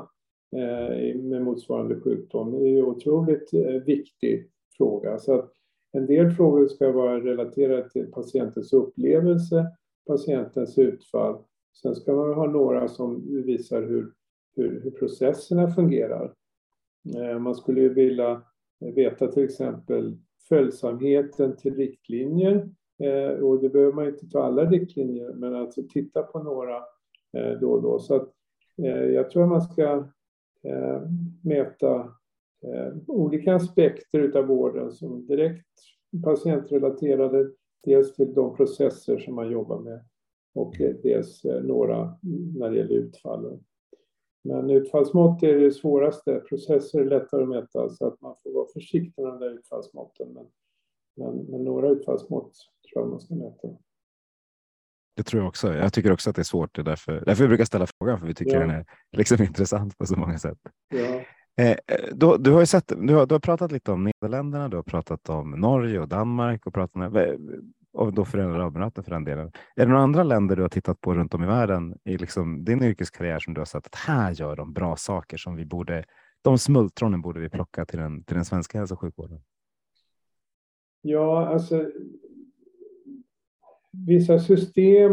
[0.56, 2.52] eh, med motsvarande sjukdom?
[2.52, 5.18] Det är ju otroligt eh, viktig fråga.
[5.18, 5.52] Så att
[5.92, 9.66] en del frågor ska vara relaterade till patientens upplevelse,
[10.08, 11.44] patientens utfall.
[11.82, 14.14] Sen ska man ha några som visar hur,
[14.56, 16.34] hur, hur processerna fungerar.
[17.40, 18.42] Man skulle ju vilja
[18.80, 20.18] veta till exempel
[20.50, 22.70] följsamheten till riktlinjer.
[23.00, 26.76] Eh, och det behöver man inte ta alla riktlinjer, men alltså titta på några
[27.38, 28.00] eh, då och då.
[28.00, 28.30] Så att
[28.78, 30.08] eh, jag tror att man ska
[31.42, 32.10] mäta
[33.08, 35.68] olika aspekter av vården som direkt
[36.24, 37.52] patientrelaterade,
[37.84, 40.06] dels till de processer som man jobbar med
[40.54, 42.18] och dels några
[42.58, 43.64] när det gäller utfallen.
[44.44, 46.40] Men utfallsmått är det svåraste.
[46.50, 50.34] Processer är lättare att mäta så att man får vara försiktig med de där utfallsmåtten.
[50.34, 50.46] Men,
[51.16, 52.54] men, men några utfallsmått
[52.90, 53.68] tror jag man ska mäta.
[55.16, 55.74] Det tror jag också.
[55.74, 56.76] Jag tycker också att det är svårt.
[56.76, 58.60] Det är därför, därför jag brukar ställa frågan, för vi tycker ja.
[58.60, 60.58] den är liksom intressant på så många sätt.
[60.90, 61.22] Ja.
[61.64, 61.78] Eh,
[62.12, 64.84] då, du, har ju sett, du, har, du har pratat lite om Nederländerna, du har
[64.84, 67.38] pratat om Norge och Danmark och pratat med,
[67.94, 69.48] och då Förenade Arabemiraten för den delen.
[69.76, 72.66] Är det några andra länder du har tittat på runt om i världen i liksom
[72.66, 76.04] din yrkeskarriär som du har sett att här gör de bra saker som vi borde,
[76.42, 79.42] de smultronen borde vi plocka till den, till den svenska hälso och sjukvården?
[81.06, 81.92] Ja, alltså
[84.08, 85.12] vissa system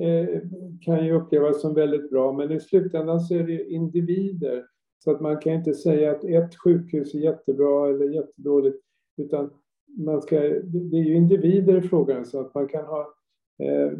[0.00, 0.40] eh,
[0.80, 4.66] kan ju upplevas som väldigt bra, men i slutändan så är det individer.
[4.98, 8.76] Så att man kan inte säga att ett sjukhus är jättebra eller jättedåligt,
[9.16, 9.50] utan
[9.96, 13.14] man ska, det är ju individer i frågan så att man kan ha
[13.58, 13.92] eh,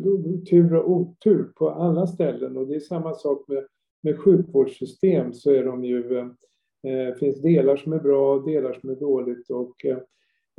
[0.51, 3.67] tur och otur på alla ställen och det är samma sak med,
[4.03, 6.27] med sjukvårdssystem så är de ju, eh,
[6.93, 9.99] eh finns delar som är bra och delar som är dåligt och eh,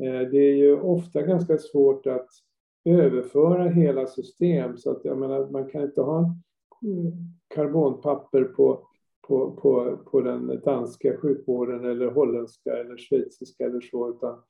[0.03, 2.29] Eh, det är ju ofta ganska svårt att
[2.85, 6.35] överföra hela system så att jag menar man kan inte ha
[6.83, 7.11] mm,
[7.47, 8.87] karbonpapper på
[9.27, 14.41] på, på, på den danska sjukvården eller holländska eller schweiziska eller så utan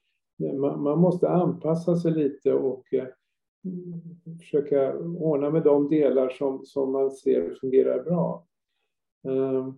[0.44, 3.08] eh, man måste anpassa sig lite och eh,
[3.66, 8.46] mm, försöka ordna med de delar som, som man ser fungerar bra.
[9.28, 9.70] Eh,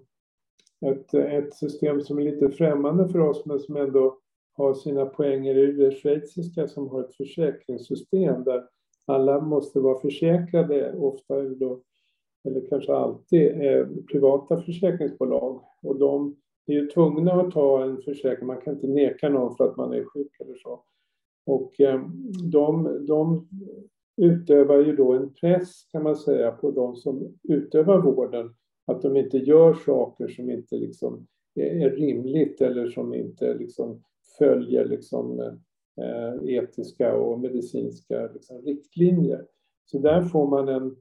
[0.92, 4.20] ett, ett system som är lite främmande för oss men som ändå
[4.58, 8.64] har sina poänger i det schweiziska som har ett försäkringssystem där
[9.06, 11.82] alla måste vara försäkrade, ofta då,
[12.44, 15.62] eller kanske alltid, eh, privata försäkringsbolag.
[15.82, 16.36] Och de
[16.66, 18.48] är ju tvungna att ta en försäkring.
[18.48, 20.84] Man kan inte neka någon för att man är sjuk eller så.
[21.46, 22.02] Och eh,
[22.52, 23.48] de, de
[24.18, 28.56] utövar ju då en press kan man säga på de som utövar vården.
[28.86, 34.04] Att de inte gör saker som inte liksom är rimligt eller som inte liksom
[34.38, 35.40] följer liksom,
[36.02, 39.46] eh, etiska och medicinska liksom, riktlinjer.
[39.86, 40.96] Så där får man en,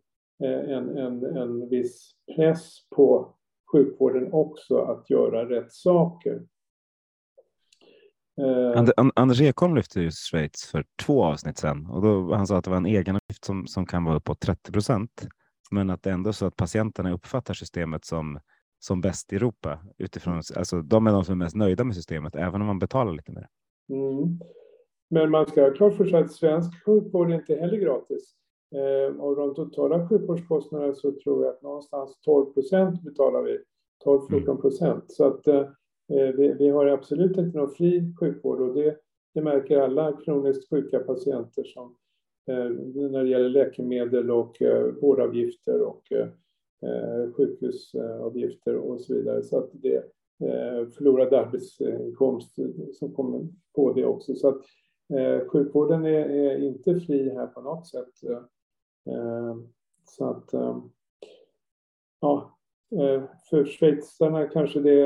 [0.45, 3.34] eh, en, en, en viss press på
[3.72, 6.43] sjukvården också att göra rätt saker.
[8.41, 12.57] Eh, And, Anders Ekholm lyfte ju Schweiz för två avsnitt sedan och då, han sa
[12.57, 15.28] att det var en egenavgift som, som kan vara på 30 procent,
[15.70, 18.41] men att det ändå så att patienterna uppfattar systemet som,
[18.78, 22.36] som bäst i Europa utifrån, alltså de är de som är mest nöjda med systemet,
[22.36, 23.48] även om man betalar lite mer.
[23.88, 24.38] Mm.
[25.10, 28.34] Men man ska ha klart för sig att svensk sjukvård inte heller gratis.
[28.74, 33.58] Eh, av de totala sjukvårdskostnaderna så tror jag att någonstans 12 procent betalar vi,
[34.04, 34.56] 12-14 mm.
[34.56, 35.04] procent.
[35.12, 35.68] Så att eh,
[36.08, 38.96] vi, vi, har absolut inte någon fri sjukvård och det,
[39.34, 41.96] det märker alla kroniskt sjuka patienter som
[42.50, 42.70] eh,
[43.10, 46.28] när det gäller läkemedel och eh, vårdavgifter och eh, eh,
[46.82, 49.42] Eh, sjukhusavgifter och så vidare.
[49.42, 49.96] Så att det
[50.40, 52.54] eh, förlorad arbetsinkomst
[52.92, 54.34] som kommer på det också.
[54.34, 54.62] Så att
[55.14, 58.22] eh, sjukvården är, är, inte fri här på något sätt.
[59.10, 59.56] Eh,
[60.04, 60.84] så att, eh,
[62.20, 62.58] ja,
[62.90, 65.00] eh, för schweizarna kanske det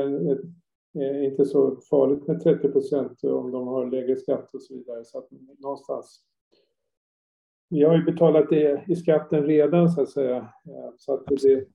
[0.93, 5.05] är inte så farligt med 30 procent om de har lägre skatt och så vidare.
[5.05, 5.27] Så att
[5.59, 6.25] någonstans
[7.71, 10.49] vi har ju betalat det i skatten redan så att säga.
[10.97, 11.65] Så att det,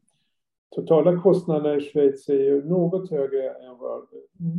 [0.74, 4.06] totala kostnaderna i Schweiz är ju något högre än vad,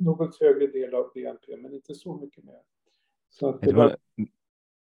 [0.04, 2.60] något högre del av BNP, men inte så mycket mer.
[3.30, 3.96] Så att det, var,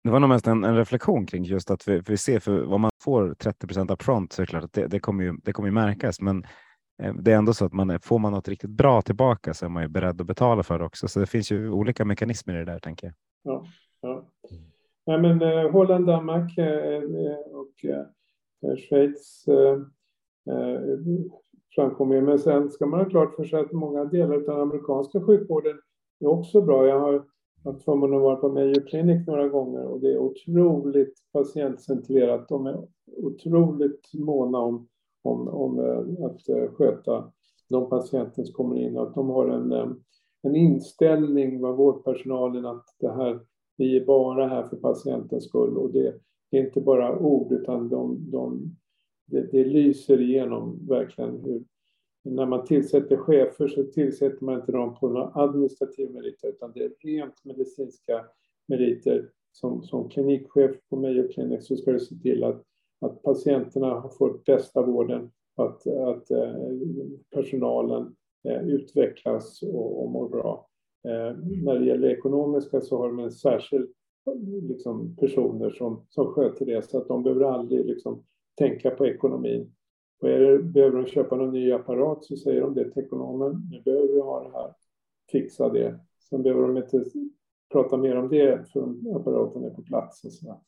[0.03, 2.79] det var nog mest en, en, reflektion kring just att vi, vi ser för vad
[2.79, 5.53] man får 30 procent upfront så är det klart att det, det, kommer ju, det
[5.53, 6.21] kommer ju märkas.
[6.21, 6.45] Men
[7.03, 9.69] eh, det är ändå så att man, får man något riktigt bra tillbaka så är
[9.69, 11.07] man ju beredd att betala för det också.
[11.07, 13.15] Så det finns ju olika mekanismer i det där tänker jag.
[13.43, 13.65] Ja,
[14.01, 14.27] ja.
[15.06, 18.06] Nej, men eh, Holland, Danmark eh, eh och eh,
[18.72, 19.74] eh, Schweiz eh,
[20.54, 20.97] eh
[21.76, 22.22] framkommer.
[22.22, 25.78] Men sen ska man ha klart för sig att många delar av den amerikanska sjukvården
[26.20, 26.88] är också bra.
[26.88, 27.26] Jag har
[27.64, 32.49] haft förmånen att vara på Mayo Clinic några gånger och det är otroligt patientcentrerat.
[32.49, 32.88] De är
[33.18, 34.88] otroligt måna om,
[35.22, 35.80] om, om
[36.26, 36.41] att
[36.78, 37.32] sköta
[37.70, 39.95] de patienter som kommer in och att de har en,
[40.41, 43.39] en inställning, vad vårdpersonalen, att det här,
[43.82, 46.07] vi är bara här för patientens skull och det
[46.51, 48.75] är inte bara ord utan de, de,
[49.25, 51.63] det, det lyser igenom verkligen hur,
[52.23, 56.84] när man tillsätter chefer så tillsätter man inte dem på några administrativa meriter utan det
[56.84, 58.25] är rent medicinska
[58.67, 59.29] meriter.
[59.53, 62.63] Som, som klinikchef på Mayo Clinic så ska du se till att,
[63.01, 66.55] att patienterna får bästa vården, att, att eh,
[67.34, 70.70] personalen eh, utvecklas och, och mår bra.
[71.04, 73.89] Eh, när det gäller ekonomiska så har de en särskild
[74.62, 78.24] liksom, personer som, som sköter det så att de behöver aldrig liksom,
[78.58, 79.74] tänka på ekonomin.
[80.22, 83.68] Och är det, behöver de köpa någon ny apparat så säger de det till ekonomen.
[83.72, 84.74] Nu behöver vi ha det här.
[85.32, 85.99] Fixa det.
[86.30, 87.04] Sen behöver de inte
[87.72, 88.82] prata mer om det för
[89.16, 90.24] apparaten är på plats.
[90.24, 90.62] Och så.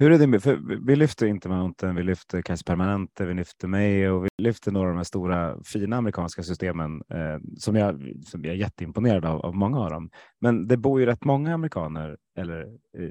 [0.00, 4.24] Hur är det för vi lyfter Intermountain, vi lyfter kanske Permanente, vi lyfter mig och
[4.24, 8.54] vi lyfter några av de här stora fina amerikanska systemen eh, som, jag, som jag
[8.54, 10.10] är jätteimponerad av, av många av dem.
[10.38, 12.60] Men det bor ju rätt många amerikaner, eller
[12.98, 13.10] eh,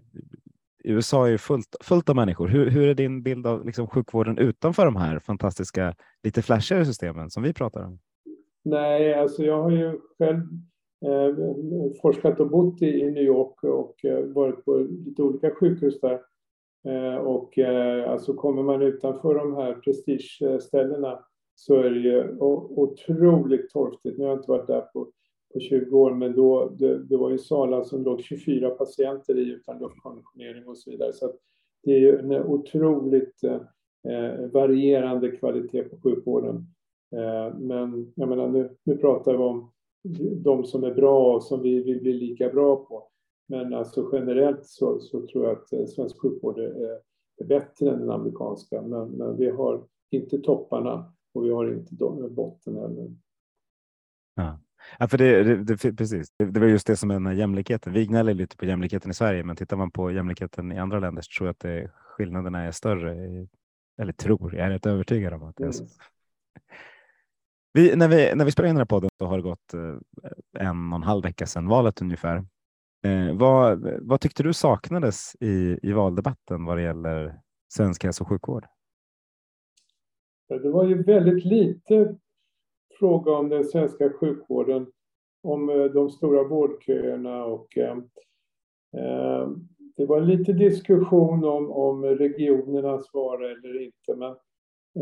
[0.84, 2.48] USA är ju fullt, fullt av människor.
[2.48, 7.30] Hur, hur är din bild av liksom, sjukvården utanför de här fantastiska, lite flashigare systemen
[7.30, 8.00] som vi pratar om?
[8.64, 10.40] Nej, alltså jag har ju själv
[11.06, 11.36] eh,
[12.02, 16.20] forskat och bott i, i New York och eh, varit på lite olika sjukhus där.
[16.86, 21.20] Eh, och eh, alltså kommer man utanför de här prestigeställena
[21.56, 24.18] så är det ju otroligt torftigt.
[24.18, 25.12] Nu har jag inte varit där på
[25.54, 29.50] på 20 år, men då, det, det var ju salar som låg 24 patienter i
[29.50, 31.14] utan luftkonditionering och så vidare.
[31.14, 31.34] Så
[31.84, 33.62] det är ju en otroligt eh,
[34.14, 36.56] eh, varierande kvalitet på sjukvården.
[37.16, 39.72] Eh, men jag menar, nu, nu pratar vi om
[40.44, 43.08] de som är bra och som vi vill bli lika bra på.
[43.50, 47.00] Men alltså generellt så, så tror jag att eh, svensk sjukvård är,
[47.38, 48.82] är bättre än den amerikanska.
[48.82, 51.96] Men, men, vi har inte topparna och vi har inte
[52.30, 53.16] botten heller.
[54.36, 54.60] Ja.
[55.00, 56.34] Ja, för det, det, det, precis.
[56.38, 57.94] Det, det var just det som är den här jämlikheten.
[57.94, 61.22] Vi gnäller lite på jämlikheten i Sverige, men tittar man på jämlikheten i andra länder
[61.22, 63.48] så tror jag att det, skillnaderna är större.
[63.98, 65.86] Eller tror, jag är rätt övertygad om att det är så.
[67.74, 69.98] Vi, när, vi, när vi spelar in den här podden så har det gått eh,
[70.60, 72.46] en och en halv vecka sedan valet ungefär.
[73.04, 77.40] Eh, vad, vad tyckte du saknades i, i valdebatten vad det gäller
[77.74, 78.66] svensk hälso och sjukvård?
[80.48, 82.16] Det var ju väldigt lite
[83.00, 84.92] fråga om den svenska sjukvården,
[85.44, 87.98] om eh, de stora vårdköerna och eh,
[88.98, 89.50] eh,
[90.00, 94.36] det var lite diskussion om, om regionernas vara eller inte, men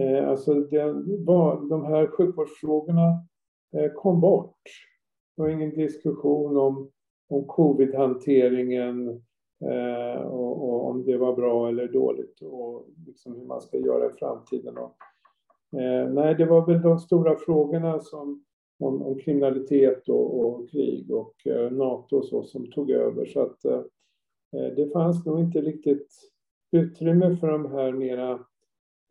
[0.01, 3.25] eh, alltså den, var, de här sjukvårdsfrågorna
[3.75, 4.61] eh, kom bort.
[5.35, 6.91] Det var ingen diskussion om,
[7.27, 9.07] om covid-hanteringen
[9.61, 14.05] eh, och, och, om det var bra eller dåligt och liksom hur man ska göra
[14.05, 14.77] i framtiden.
[14.77, 14.97] Och,
[15.73, 18.43] Eh, nej, det var väl de stora frågorna som,
[18.79, 23.25] om, om kriminalitet och, och, krig och eh, NATO och så som tog över.
[23.25, 23.81] Så att eh,
[24.53, 26.13] eh det fanns nog inte riktigt
[26.71, 28.31] utrymme för de här mera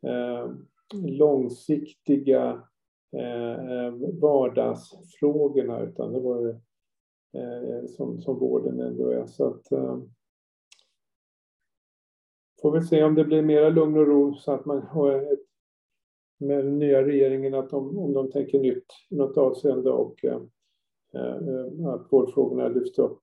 [0.06, 0.50] eh,
[0.94, 2.62] långsiktiga
[3.16, 6.54] eh, eh vardagsfrågorna utan det var ju
[7.36, 9.26] Eh, som, som vården ändå är.
[9.26, 9.98] Så att, eh,
[12.62, 15.46] får vi se om det blir mera lugn och ro så att man har ett
[16.38, 20.40] med den nya regeringen att de, om de tänker nytt i något avseende och eh,
[21.14, 23.20] eh att vårdfrågorna lyfts upp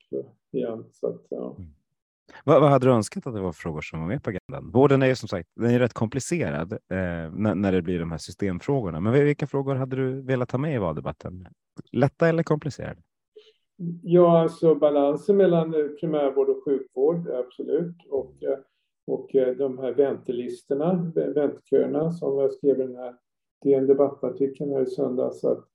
[0.51, 0.86] igen.
[0.91, 1.55] Så att, ja.
[1.57, 1.72] Mm.
[2.43, 4.72] Vad, vad, hade du önskat att det var frågor som var med på agendan?
[4.72, 6.78] Vården är ju som sagt den är rätt komplicerad eh,
[7.32, 8.99] när, när, det blir de här systemfrågorna.
[8.99, 11.47] Men vilka frågor hade du velat ta med i valdebatten?
[11.91, 13.01] Lätta eller komplicerade?
[14.03, 17.95] Ja, alltså balansen mellan eh, primärvård och sjukvård, absolut.
[18.09, 18.57] Och eh,
[19.07, 23.15] och eh, de här väntelistorna, väntköerna som jag skrev i den här
[23.63, 25.43] DN Debattartikeln här i söndags.
[25.43, 25.67] Att,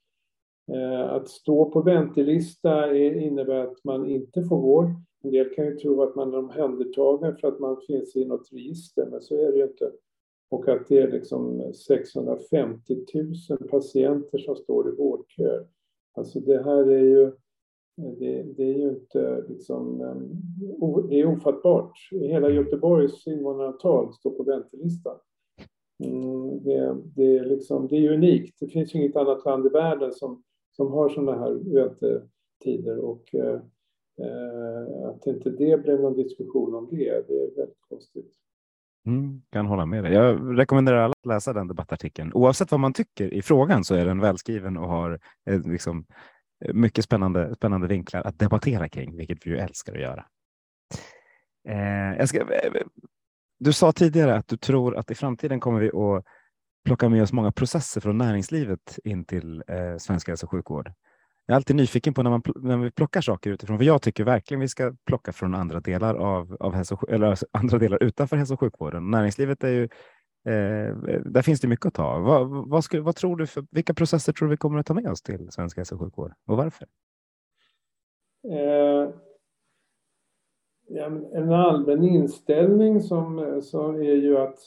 [1.09, 4.87] att stå på väntelista innebär att man inte får vård.
[5.23, 8.53] En del kan ju tro att man är omhändertagen för att man finns i något
[8.53, 9.93] register, men så är det ju inte.
[10.51, 12.97] Och att det är liksom 650
[13.51, 15.67] 000 patienter som står i vårdköer.
[16.15, 17.33] Alltså det här är ju
[17.99, 21.93] det, det, är ju inte liksom, ehm, det är ofattbart.
[22.11, 25.17] Hela Göteborgs invånarantal står på väntelistan.
[26.05, 28.57] Mm, det, det, är liksom, det är unikt.
[28.61, 30.43] Det finns ju inget annat land i världen som,
[30.77, 33.61] som har sådana här väntetider och eh,
[34.21, 38.35] eh, att inte det blev någon diskussion om det, det är väldigt konstigt.
[39.07, 40.13] Mm, kan hålla med dig.
[40.13, 42.33] Jag rekommenderar alla att läsa den debattartikeln.
[42.35, 45.21] Oavsett vad man tycker i frågan så är den välskriven och har
[45.51, 46.05] eh, liksom,
[46.73, 50.25] mycket spännande, spännande vinklar att debattera kring, vilket vi ju älskar att göra.
[51.69, 52.73] Eh, ska, eh,
[53.59, 56.25] du sa tidigare att du tror att i framtiden kommer vi att
[56.85, 60.93] plocka med oss många processer från näringslivet in till eh, svensk hälso och sjukvård.
[61.47, 64.25] Jag är alltid nyfiken på när, man, när vi plockar saker utifrån, för jag tycker
[64.25, 68.37] verkligen vi ska plocka från andra delar av, av hälso, eller alltså andra delar utanför
[68.37, 69.11] hälso och sjukvården.
[69.11, 69.89] Näringslivet är ju
[70.49, 72.19] Eh, där finns det mycket att ta.
[72.19, 74.95] Vad, vad, skulle, vad tror du för, vilka processer tror du vi kommer att ta
[74.95, 76.87] med oss till svensk hälso och sjukvård och varför?
[78.49, 79.11] Eh,
[81.33, 84.59] en allmän inställning som, eh, som är ju att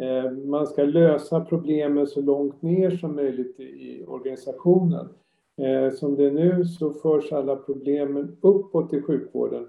[0.00, 5.08] eh, man ska lösa problemen så långt ner som möjligt i organisationen.
[5.58, 9.68] Eh, som det är nu så förs alla problemen uppåt i sjukvården.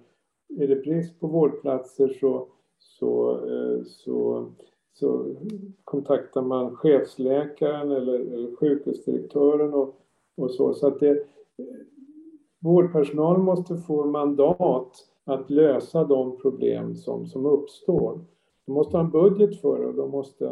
[0.60, 2.48] Är det brist på vårdplatser så,
[2.80, 4.46] så, eh, så,
[5.00, 5.36] så
[5.84, 9.96] kontaktar man chefsläkaren eller, eller sjukhusdirektören och,
[10.36, 10.74] och så.
[10.74, 11.24] så att det,
[12.60, 18.20] vårdpersonal måste få mandat att lösa de problem som, som uppstår.
[18.66, 20.46] De måste ha en budget för det och de måste,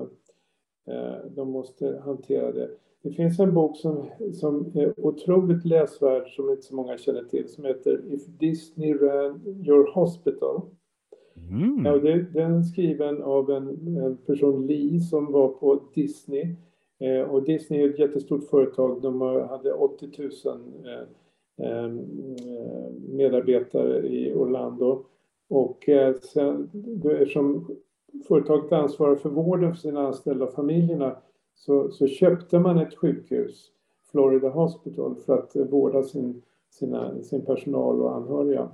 [0.87, 2.69] eh, de måste hantera det.
[3.01, 7.49] Det finns en bok som, som är otroligt läsvärd som inte så många känner till
[7.49, 10.61] som heter If Disney ran your hospital.
[11.49, 11.85] Mm.
[11.85, 16.55] Ja, det, den är skriven av en, en, person, Lee, som var på Disney.
[16.99, 19.01] Eh, och Disney är ett jättestort företag.
[19.01, 20.31] De hade 80 000
[20.85, 21.07] eh,
[21.57, 21.89] Eh,
[23.09, 25.05] medarbetare i Orlando.
[25.47, 26.69] Och eh, sen,
[27.03, 27.67] eftersom
[28.27, 31.15] företaget ansvarar för vården för sina anställda och familjerna
[31.55, 33.71] så, så köpte man ett sjukhus,
[34.11, 38.69] Florida Hospital, för att vårda sin, sina, sin personal och anhöriga.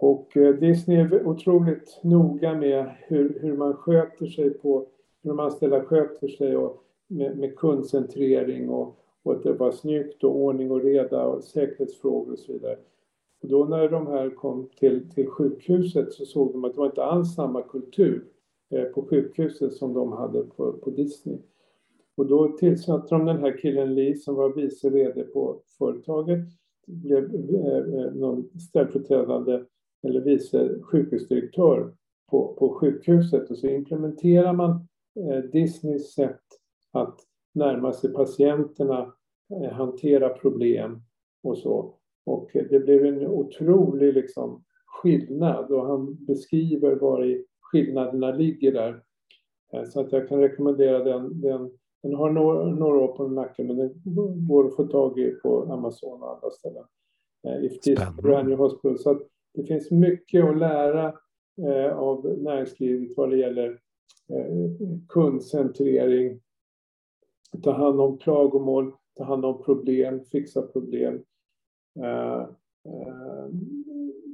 [0.00, 4.86] Och eh, Disney är otroligt noga med hur, hur man sköter sig på,
[5.22, 10.24] hur de anställda sköter sig och med, med kundcentrering och och att det var snyggt
[10.24, 12.76] och ordning och reda och säkerhetsfrågor och så vidare.
[13.42, 16.86] Och då när de här kom till, till sjukhuset så såg de att det var
[16.86, 18.24] inte alls samma kultur
[18.70, 21.38] eh, på sjukhuset som de hade på, på Disney.
[22.16, 26.44] Och då tillsatte de den här killen Lee som var vice vd på företaget,
[26.86, 29.64] blev eh, eh någon ställföreträdande
[30.02, 31.94] eller vice sjukhusdirektör
[32.30, 34.70] på, på sjukhuset och så implementerar man
[35.20, 36.40] eh, Disneys sätt
[36.92, 37.18] att
[37.54, 39.14] närma sig patienterna,
[39.54, 41.02] eh, hantera problem
[41.42, 41.94] och så.
[42.26, 49.02] Och det blev en otrolig liksom, skillnad och han beskriver var i skillnaderna ligger där.
[49.72, 51.40] Eh, så att jag kan rekommendera den.
[51.40, 51.70] Den,
[52.02, 53.92] den har några, några år på nacken men den
[54.48, 56.84] går att få tag i på Amazon och andra ställen.
[57.62, 58.98] If this brand hospital.
[58.98, 59.22] Så att
[59.54, 61.14] det finns mycket att lära
[61.66, 63.70] eh, av näringslivet vad det gäller
[64.28, 64.70] eh,
[65.08, 66.40] kundcentrering,
[67.62, 71.24] ta hand om klagomål, ta hand om problem, fixa problem.
[72.00, 72.40] Eh,
[72.84, 73.48] eh,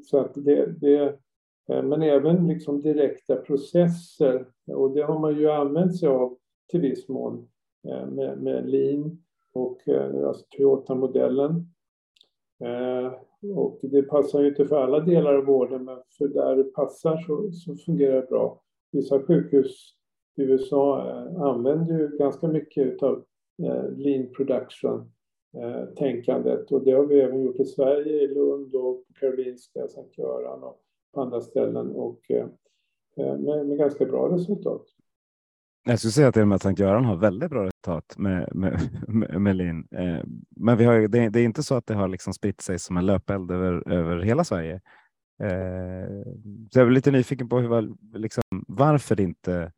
[0.04, 1.18] så att det, det
[1.68, 6.38] eh, men även liksom direkta processer och det har man ju använt sig av
[6.70, 7.48] till viss mån
[7.88, 9.88] eh, med, med Lean och
[10.26, 11.66] alltså Toyota-modellen.
[13.54, 17.16] Och det passar ju inte för alla delar av vården men för där det passar
[17.16, 18.62] så, så fungerar det bra.
[18.92, 19.96] Vissa sjukhus
[20.36, 23.24] i USA eh, använder ju ganska mycket av
[23.62, 26.70] eh, lean production-tänkandet.
[26.70, 30.18] Eh, och det har vi även gjort i Sverige, i Lund och på Karolinska, Sankt
[30.18, 30.80] Göran och
[31.14, 32.20] på andra ställen och
[33.16, 34.86] med, med ganska bra resultat.
[35.88, 38.80] Jag skulle säga till och med att Sankt Göran har väldigt bra resultat med, med,
[39.08, 39.88] med, med Lin.
[39.90, 42.78] Eh, men vi har, det, det, är inte så att det har liksom spritt sig
[42.78, 44.74] som en löpeld över, över hela Sverige.
[45.42, 46.24] Eh,
[46.70, 49.72] så jag är lite nyfiken på hur, liksom, varför det inte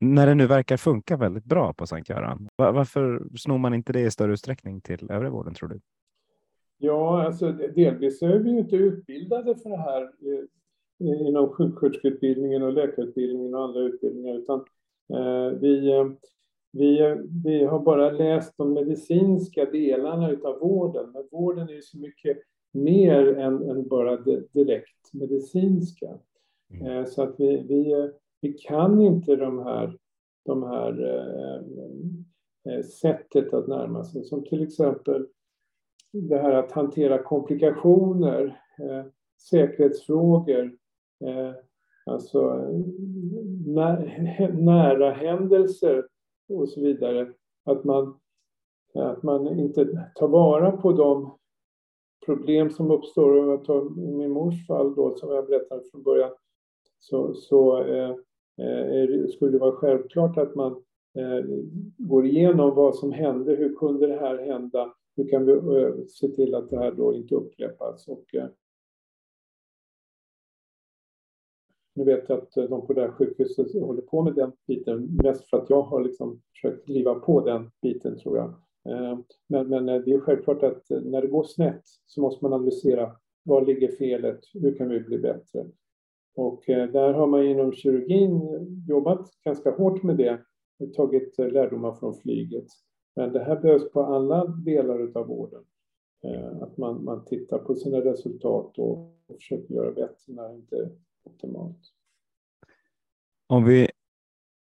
[0.00, 4.00] när det nu verkar funka väldigt bra på Sankt Göran, varför snor man inte det
[4.00, 5.80] i större utsträckning till övriga vården tror du?
[6.78, 12.72] Ja, alltså delvis är vi ju inte utbildade för det här eh, inom sjuksköterskeutbildningen och
[12.72, 14.64] läkarutbildningen och andra utbildningar, utan
[15.60, 16.06] vi, eh,
[16.72, 21.98] vi, vi har bara läst de medicinska delarna av vården, men vården är ju så
[21.98, 22.38] mycket
[22.72, 26.18] mer än, än bara det direkt medicinska.
[26.80, 27.06] Mm.
[27.06, 29.98] Så att vi, vi, vi kan inte de här,
[30.44, 31.62] de här eh,
[32.72, 35.26] eh, sättet att närma sig, som till exempel
[36.12, 39.04] det här att hantera komplikationer, eh,
[39.50, 40.76] säkerhetsfrågor,
[41.24, 41.54] eh,
[42.06, 42.68] alltså
[44.64, 46.06] nära händelser
[46.48, 47.32] och så vidare.
[47.64, 48.18] Att man,
[48.94, 51.38] att man inte tar vara på de
[52.26, 53.38] problem som uppstår.
[53.38, 56.30] Om jag tar min mors fall då, som jag berättade från början,
[56.98, 58.14] så, så eh,
[58.60, 60.72] Eh, skulle det vara självklart att man
[61.14, 61.44] eh,
[61.98, 66.28] går igenom vad som hände, hur kunde det här hända, hur kan vi eh, se
[66.28, 68.08] till att det här då inte upprepas.
[68.08, 68.46] Och, eh,
[72.00, 75.18] nu vet jag att eh, de på det här sjukhuset håller på med den biten,
[75.22, 78.48] mest för att jag har liksom försökt driva på den biten tror jag.
[78.88, 82.52] Eh, men, men eh, det är självklart att när det går snett så måste man
[82.52, 85.66] analysera var ligger felet, hur kan vi bli bättre?
[86.36, 88.40] Och där har man inom kirurgin
[88.88, 90.40] jobbat ganska hårt med det,
[90.96, 92.66] tagit lärdomar från flyget.
[93.16, 95.62] Men det här behövs på alla delar av vården.
[96.60, 100.90] Att man, man tittar på sina resultat och försöker göra bättre när det inte
[101.24, 101.78] optimalt.
[103.46, 103.90] Om vi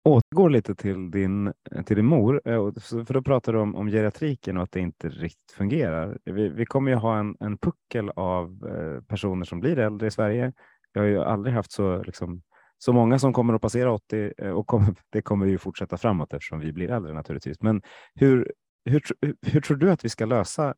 [0.04, 1.54] återgår lite till din,
[1.86, 2.74] till din mor, eh,
[3.06, 6.18] för då pratar du om, om geriatriken och att det inte riktigt fungerar.
[6.24, 10.12] Vi, vi kommer ju ha en, en puckel av eh, personer som blir äldre i
[10.12, 10.54] Sverige.
[10.94, 12.42] Jag har ju aldrig haft så, liksom,
[12.78, 16.34] så många som kommer att passera 80 eh, och kommer, det kommer ju fortsätta framåt
[16.34, 17.62] eftersom vi blir äldre naturligtvis.
[17.62, 17.82] Men
[18.16, 18.54] hur,
[18.86, 19.02] hur,
[19.42, 20.76] hur tror du att vi ska lösa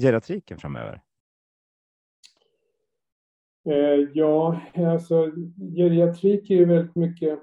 [0.00, 1.02] geriatriken framöver?
[3.66, 5.30] Eh, ja, alltså
[5.76, 7.38] geriatrik är ju väldigt mycket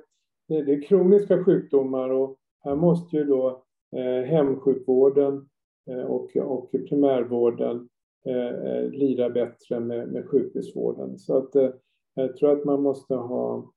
[0.47, 3.63] det är kroniska sjukdomar och här måste ju då
[3.95, 5.49] eh, hemsjukvården
[5.89, 7.89] eh, och, och primärvården
[8.25, 11.19] eh, eh lira bättre med, med sjukhusvården.
[11.19, 11.69] Så att eh,
[12.13, 13.71] jag tror att man måste ha,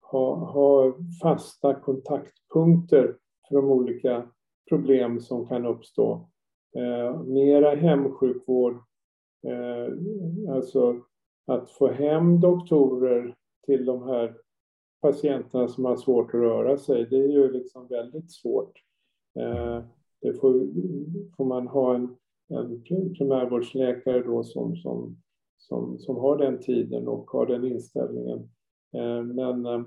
[0.00, 3.16] ha, ha fasta kontaktpunkter
[3.48, 4.28] för de olika
[4.68, 6.28] problem som kan uppstå.
[6.76, 8.74] Eh, mera hemsjukvård,
[9.46, 9.92] eh,
[10.54, 11.00] alltså
[11.46, 13.34] att få hem doktorer
[13.66, 14.36] till de här
[15.00, 18.72] patienterna som har svårt att röra sig, det är ju liksom väldigt svårt.
[19.38, 19.82] Eh,
[20.20, 20.52] det får,
[21.36, 22.16] får man ha en,
[22.48, 22.82] en
[23.14, 25.16] primärvårdsläkare då som, som,
[25.58, 28.38] som, som har den tiden och har den inställningen.
[28.94, 29.82] Eh, men, eh,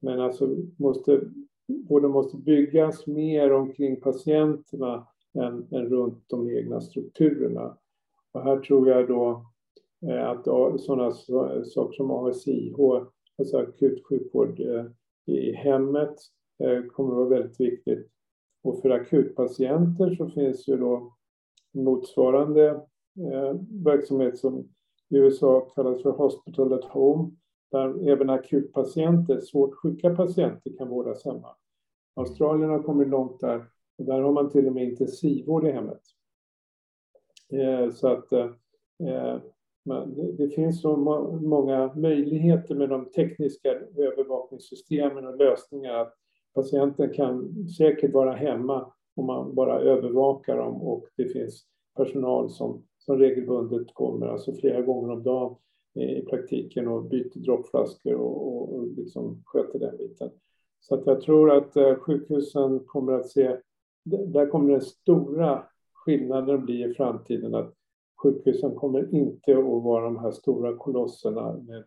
[0.00, 1.20] men alltså måste,
[1.88, 7.76] vården måste byggas mer omkring patienterna än, än runt de egna strukturerna.
[8.32, 9.46] Och här tror jag då
[10.08, 10.44] Eh, att
[10.80, 11.10] sådana
[11.64, 12.74] saker som ASIH
[13.38, 14.84] alltså akut sjukvård eh,
[15.26, 16.14] i hemmet
[16.58, 18.10] eh, kommer att vara väldigt viktigt.
[18.62, 21.16] Och för akutpatienter så finns ju då
[21.72, 22.80] motsvarande
[23.84, 24.58] verksamhet som
[25.08, 27.30] i USA kallas för Hospital at Home,
[27.70, 31.56] där även akutpatienter, svårt sjuka patienter kan vårdas hemma.
[32.14, 33.64] Australien har kommit långt där
[33.98, 36.02] och där har man till och med intensivvård i hemmet.
[37.92, 38.28] Så att
[39.84, 40.96] men det finns så
[41.42, 46.14] många möjligheter med de tekniska övervakningssystemen och lösningar att
[46.54, 51.66] patienten kan säkert vara hemma om man bara övervakar dem och det finns
[51.96, 55.56] personal som, som regelbundet kommer, alltså flera gånger om dagen
[55.94, 60.30] i praktiken och byter droppflaskor och, och, och liksom sköter den biten.
[60.80, 63.56] Så att jag tror att eh, sjukhusen kommer att se,
[64.04, 67.74] där kommer den stora skillnaden bli i framtiden, att
[68.22, 71.84] sjukhusen kommer inte att vara de här stora kolosserna med,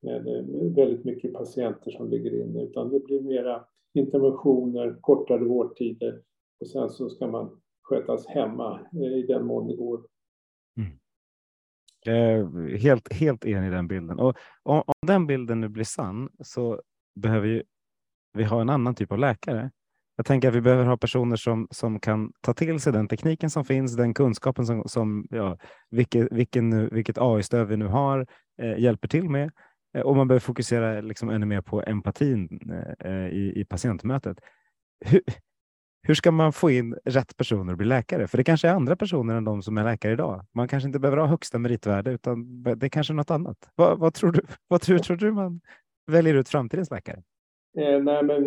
[0.00, 3.64] med, med väldigt mycket patienter som ligger inne, utan det blir mera
[3.94, 6.22] interventioner, kortare vårdtider
[6.60, 10.06] och sen så ska man skötas hemma eh, i den mån det går.
[10.76, 10.98] Mm.
[12.06, 14.18] Eh, helt, helt enig i den bilden.
[14.18, 16.82] Och om, om den bilden nu blir sann så
[17.14, 17.62] behöver ju
[18.32, 19.70] vi ha en annan typ av läkare
[20.16, 23.50] jag tänker att vi behöver ha personer som, som kan ta till sig den tekniken
[23.50, 25.58] som finns, den kunskapen som, som ja,
[25.90, 28.26] vilket, vilken, vilket AI-stöd vi nu har
[28.62, 29.50] eh, hjälper till med.
[29.96, 32.60] Eh, och man behöver fokusera liksom ännu mer på empatin
[33.00, 34.38] eh, i, i patientmötet.
[35.04, 35.22] Hur,
[36.02, 38.28] hur ska man få in rätt personer att bli läkare?
[38.28, 40.46] För det kanske är andra personer än de som är läkare idag.
[40.54, 43.56] Man kanske inte behöver ha högsta meritvärde, utan det är kanske något annat.
[43.74, 44.40] Vad, vad tror du?
[44.68, 45.60] Vad tror, tror du man
[46.06, 47.22] väljer ut framtidens läkare?
[47.76, 48.44] Eh, nej, men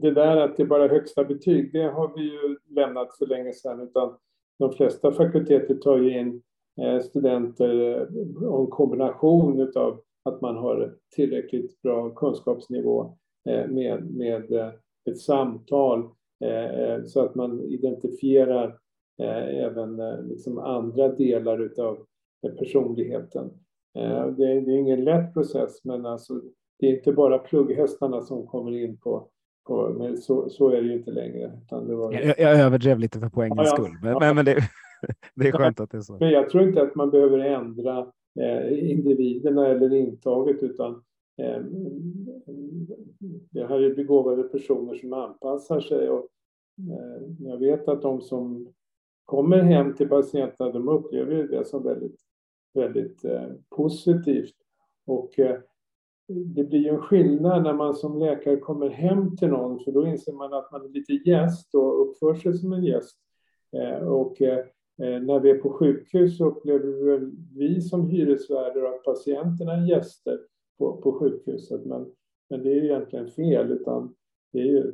[0.00, 3.52] det där att det bara är högsta betyg, det har vi ju lämnat för länge
[3.52, 3.80] sedan.
[3.80, 4.16] Utan
[4.58, 6.42] de flesta fakulteter tar ju in
[6.80, 13.16] eh, studenter eh, och en kombination av att man har tillräckligt bra kunskapsnivå
[13.48, 14.70] eh, med, med eh,
[15.10, 16.08] ett samtal
[16.44, 18.78] eh, eh så att man identifierar
[19.22, 19.96] eh, även
[20.28, 22.06] liksom andra delar av
[22.58, 23.50] personligheten.
[23.92, 24.00] Det
[24.44, 26.40] är, det är ingen lätt process, men alltså
[26.80, 29.28] det är inte bara plugghästarna som kommer in på,
[29.66, 31.60] på men så, så är det ju inte längre.
[31.64, 32.12] Utan det var...
[32.12, 34.34] jag, jag överdrev lite för poängens ja, skull, men, ja.
[34.34, 34.54] men det,
[35.34, 36.16] det, är skönt att det är så.
[36.20, 37.98] Men jag tror inte att man behöver ändra
[38.40, 41.02] eh, individerna eller intaget, utan
[41.38, 41.62] eh,
[43.50, 46.10] det här är begåvade personer som anpassar sig.
[46.10, 46.28] Och,
[46.78, 48.72] eh, jag vet att de som
[49.24, 52.20] kommer hem till patienterna, de upplever det som väldigt,
[52.74, 54.54] väldigt eh, positivt.
[55.06, 55.58] Och eh,
[56.30, 60.06] det blir ju en skillnad när man som läkare kommer hem till någon, för då
[60.06, 63.16] inser man att man är lite gäst och uppför sig som en gäst.
[63.72, 64.64] Eh, och eh,
[64.96, 70.40] när vi är på sjukhus så upplever vi som hyresvärdar att patienterna är gäster
[70.78, 71.84] på, på sjukhuset.
[71.84, 72.06] Men,
[72.50, 74.14] men det är egentligen fel, utan
[74.52, 74.92] det är ju,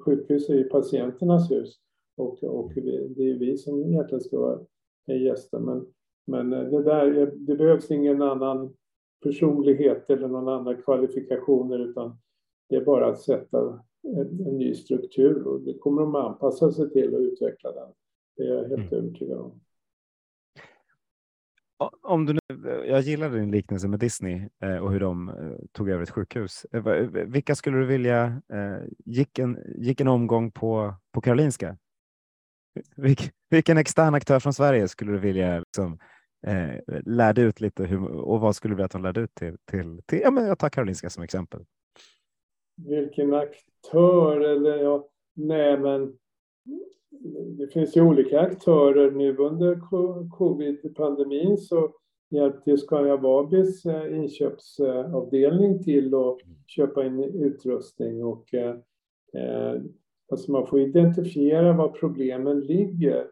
[0.00, 1.74] sjukhus är ju patienternas hus
[2.16, 4.60] och, och det är vi som egentligen ska vara
[5.06, 5.58] gäster.
[5.58, 5.86] Men,
[6.26, 8.74] men eh, det, där, det behövs ingen annan
[9.22, 12.18] personlighet eller någon annan kvalifikationer utan
[12.68, 16.90] det är bara att sätta en, en ny struktur och det kommer de anpassa sig
[16.90, 17.88] till och utveckla den.
[18.36, 19.04] Det är jag helt mm.
[19.04, 19.60] övertygad om.
[22.02, 22.40] Om du nu,
[22.86, 25.34] jag gillar din liknelse med Disney eh, och hur de eh,
[25.72, 26.66] tog över ett sjukhus.
[26.72, 26.82] Eh,
[27.26, 28.42] vilka skulle du vilja
[29.04, 31.76] gick en, gick en omgång på, på Karolinska?
[32.96, 35.98] Vilk, vilken extern aktör från Sverige skulle du vilja liksom,
[36.46, 39.56] eh, lärde ut lite hur, och vad skulle du vilja att de lärde ut till?
[39.64, 41.64] till, till ja, men jag tar Karolinska som exempel.
[42.86, 46.18] Vilken aktör eller ja, nej men
[47.58, 49.10] det finns ju olika aktörer.
[49.10, 49.80] Nu under
[50.30, 51.92] covid-pandemin så
[52.30, 58.76] hjälpte Scania Vabis eh, inköpsavdelning till att köpa in utrustning och eh,
[59.34, 59.80] eh,
[60.30, 63.26] alltså man får identifiera var problemen ligger.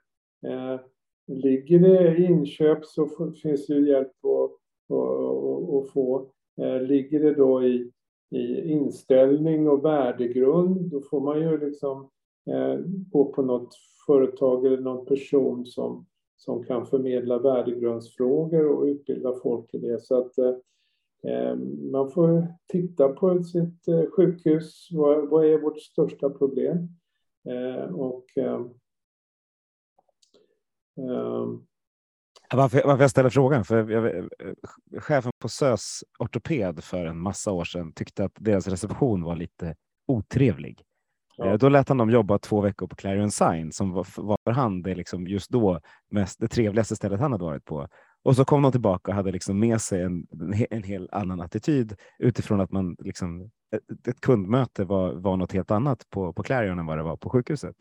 [0.46, 0.80] Eh,
[1.26, 3.08] ligger det i inköp så
[3.42, 6.30] finns det hjälp att, få.
[6.60, 7.90] Eh, ligger det då i,
[8.30, 12.10] i inställning och värdegrund, då får man ju liksom
[12.50, 13.74] eh, gå på något
[14.06, 16.06] företag eller någon person som,
[16.36, 20.00] som kan förmedla värdegrundsfrågor och utbilda folk i det.
[20.00, 20.54] Så att eh,
[21.32, 21.56] eh
[21.92, 24.88] man får titta på sitt eh, sjukhus.
[24.92, 26.88] Vad, vad är vårt största problem?
[27.48, 28.24] Eh, och
[32.54, 33.64] varför, varför jag ställer frågan?
[33.64, 34.28] För jag,
[35.02, 39.74] chefen på SÖS ortoped för en massa år sedan tyckte att deras reception var lite
[40.06, 40.82] otrevlig.
[41.36, 41.46] Ja.
[41.46, 44.50] Eh, då lät han dem jobba två veckor på Clarion Sign som var, var för
[44.50, 45.80] han det liksom just då
[46.10, 47.88] mest det trevligaste stället han hade varit på.
[48.22, 50.26] Och så kom de tillbaka och hade liksom med sig en,
[50.70, 55.70] en hel annan attityd utifrån att man liksom, ett, ett kundmöte var, var något helt
[55.70, 57.76] annat på, på Clarion än vad det var på sjukhuset.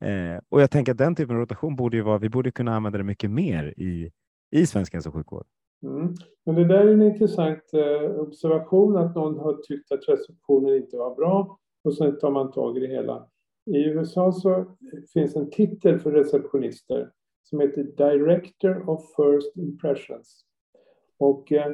[0.00, 2.76] Eh, och jag tänker att den typen av rotation borde ju vara, vi borde kunna
[2.76, 4.10] använda det mycket mer i,
[4.50, 5.46] i svensk hälso och sjukvård.
[5.82, 6.14] Mm.
[6.46, 10.96] Men det där är en intressant eh, observation att någon har tyckt att receptionen inte
[10.96, 13.28] var bra och sen tar man tag i det hela.
[13.66, 14.76] I USA så
[15.12, 17.10] finns en titel för receptionister
[17.42, 20.44] som heter Director of First Impressions.
[21.18, 21.72] Och eh,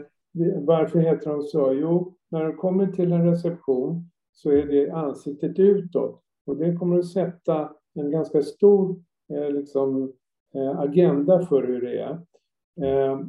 [0.56, 1.72] varför heter de så?
[1.72, 6.98] Jo, när de kommer till en reception så är det ansiktet utåt och det kommer
[6.98, 8.96] att sätta en ganska stor
[9.32, 10.12] eh, liksom,
[10.54, 12.20] eh, agenda för hur det är.
[12.82, 13.20] Eh,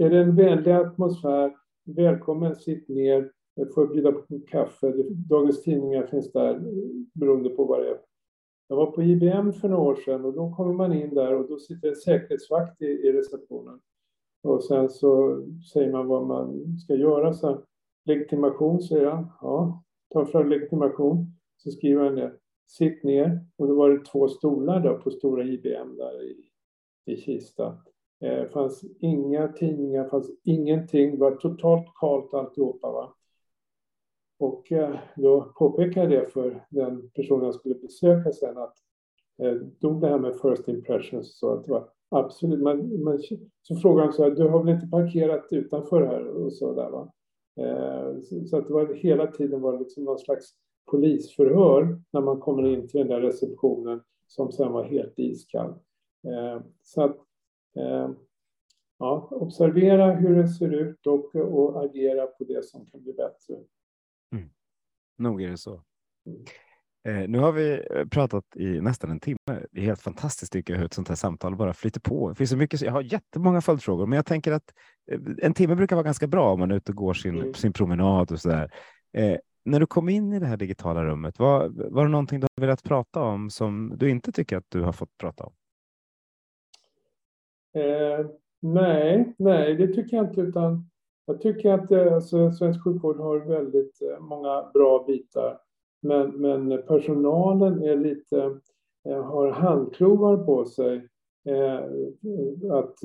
[0.00, 4.92] är det en vänlig atmosfär, välkommen, sitt ner, eh, får bjuda på kaffe.
[5.10, 6.62] Dagens tidningar finns där eh,
[7.14, 7.98] beroende på vad det är.
[8.68, 11.48] Jag var på IBM för några år sedan och då kommer man in där och
[11.48, 13.80] då sitter en säkerhetsvakt i, i receptionen.
[14.42, 17.32] Och sen så säger man vad man ska göra.
[17.32, 17.62] Så
[18.04, 19.26] legitimation, säger han.
[19.40, 19.82] Ja,
[20.12, 21.26] ta fram legitimation.
[21.56, 22.32] Så skriver han det
[22.72, 23.40] sitt ner.
[23.56, 26.36] Och då var det två stolar då på stora IBM där i,
[27.06, 27.78] i Kista.
[28.20, 31.10] Det eh, fanns inga tidningar, fanns ingenting.
[31.10, 32.92] Det var totalt kallt alltihopa.
[32.92, 33.14] Va?
[34.38, 38.74] Och eh, då påpekade jag det för den personen jag skulle besöka sen att
[39.42, 42.60] eh, dog det här med first impressions så att det var absolut.
[42.60, 43.18] Man, man,
[43.62, 46.90] så frågade han så här, du har väl inte parkerat utanför här och så där
[46.90, 47.12] va?
[47.60, 50.54] Eh, så, så, att det var hela tiden var det liksom någon slags
[50.90, 55.70] polisförhör när man kommer in till den där receptionen som sen var helt iskall.
[56.24, 57.16] Eh, så att
[57.76, 58.10] eh,
[58.98, 63.54] ja, observera hur det ser ut och, och agera på det som kan bli bättre.
[64.32, 64.50] Mm.
[65.18, 65.82] Nog är det så.
[66.26, 66.44] Mm.
[67.04, 69.66] Eh, nu har vi pratat i nästan en timme.
[69.70, 72.28] Det är helt fantastiskt tycker jag hur ett sånt här samtal bara flyter på.
[72.28, 74.74] Det finns så mycket, jag har jättemånga följdfrågor, men jag tänker att
[75.42, 77.54] en timme brukar vara ganska bra om man är ute och går sin, mm.
[77.54, 78.72] sin promenad och så där.
[79.12, 82.46] Eh, när du kom in i det här digitala rummet, var, var det någonting du
[82.56, 85.52] har velat prata om som du inte tycker att du har fått prata om?
[87.74, 88.26] Eh,
[88.60, 90.90] nej, nej, det tycker jag inte, utan
[91.26, 95.58] jag tycker att eh, alltså, svensk sjukvård har väldigt eh, många bra bitar,
[96.00, 98.58] men, men personalen är lite,
[99.08, 101.08] eh, har handklovar på sig
[101.44, 101.80] eh,
[102.72, 102.98] att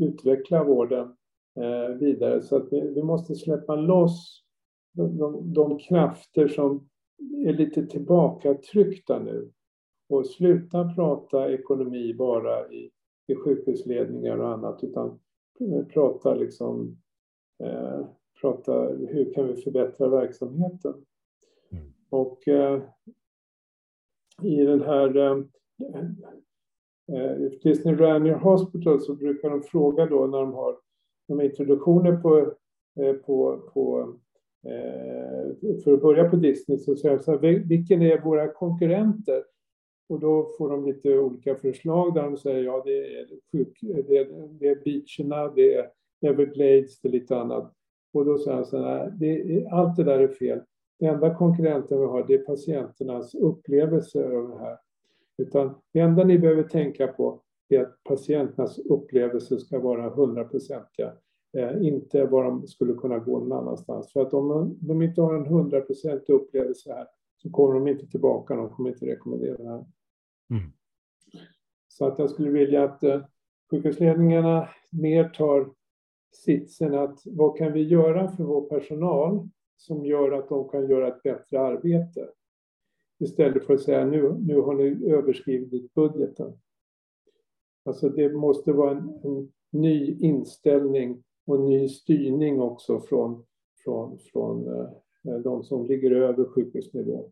[0.00, 1.16] utveckla vården
[1.98, 4.45] vidare, så att vi, vi måste släppa loss
[4.96, 6.88] de, de krafter som
[7.46, 9.50] är lite tillbakatryckta nu
[10.08, 12.90] och sluta prata ekonomi bara i,
[13.26, 15.18] i sjukhusledningar och annat utan
[15.92, 16.96] prata liksom
[17.62, 18.06] eh,
[18.40, 20.94] prata hur kan vi förbättra verksamheten.
[21.72, 21.84] Mm.
[22.10, 22.82] Och eh,
[24.42, 25.44] i den här eh,
[27.12, 30.78] eh Disney Ranier Hospital så brukar de fråga då när de har
[31.28, 32.54] de introduktioner på,
[33.02, 34.25] eh, på, på Eh,
[34.64, 37.38] Eh, för att börja på Disney så säger jag så här,
[37.68, 39.42] vilken är våra konkurrenter?
[40.08, 44.18] Och då får de lite olika förslag där de säger ja det är, sjuk, det
[44.18, 45.90] är, det är beacherna, det är
[46.20, 47.72] Everglades, det är lite annat.
[48.12, 50.60] Och då säger han så här, det, allt det där är fel.
[51.00, 54.78] Den enda konkurrenten vi har, det är patienternas upplevelse av det här.
[55.38, 61.12] Utan det enda ni behöver tänka på är att patienternas upplevelse ska vara hundraprocentiga.
[61.56, 64.12] Eh, inte var de skulle kunna gå någon annanstans.
[64.12, 68.56] För att om de inte har en hundraprocentig upplevelse här så kommer de inte tillbaka,
[68.56, 69.84] de kommer inte rekommendera det här.
[70.50, 70.72] Mm.
[71.88, 73.20] Så att jag skulle vilja att eh,
[73.70, 75.72] sjukhusledningarna mer tar
[76.32, 81.08] sitsen att vad kan vi göra för vår personal som gör att de kan göra
[81.08, 82.28] ett bättre arbete?
[83.18, 86.58] Istället för att säga nu, nu har ni överskridit budgeten.
[87.84, 93.44] Alltså det måste vara en, en ny inställning och ny styrning också från,
[93.84, 94.88] från, från eh,
[95.28, 97.30] eh, de som ligger över sjukhusnivå.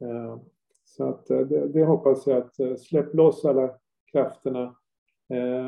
[0.00, 0.38] Eh,
[0.84, 3.74] så att det, det, hoppas jag att släpp loss alla
[4.12, 4.76] krafterna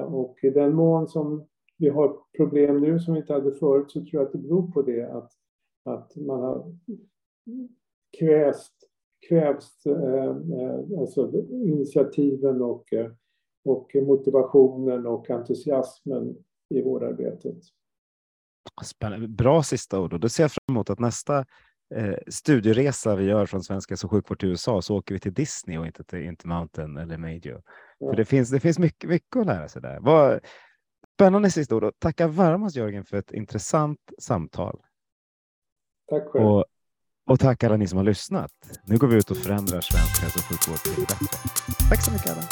[0.06, 1.46] och i den mån som
[1.78, 4.72] vi har problem nu som vi inte hade förut så tror jag att det beror
[4.72, 5.32] på det att,
[5.84, 6.76] att man har
[8.18, 8.72] kväst,
[9.28, 10.36] kvävst eh,
[10.98, 12.84] alltså initiativen och,
[13.64, 16.36] och motivationen och entusiasmen
[16.68, 17.56] i vårdarbetet.
[18.84, 19.28] Spännande.
[19.28, 21.38] Bra sista ord och då ser jag fram emot att nästa
[21.94, 25.78] eh, studieresa vi gör från svenska hälso sjukvård till USA så åker vi till Disney
[25.78, 27.62] och inte till Intermountain eller Major.
[27.98, 28.10] Ja.
[28.10, 29.98] För det finns, det finns mycket, mycket att lära sig där.
[30.00, 30.40] Vad,
[31.14, 34.80] spännande sista ord och tacka varmast Jörgen för ett intressant samtal.
[36.08, 36.46] Tack själv.
[36.46, 36.64] Och,
[37.26, 38.52] och tack alla ni som har lyssnat.
[38.84, 41.26] Nu går vi ut och förändrar svensk hälso och sjukvård till det bättre.
[41.88, 42.42] Tack så mycket alla.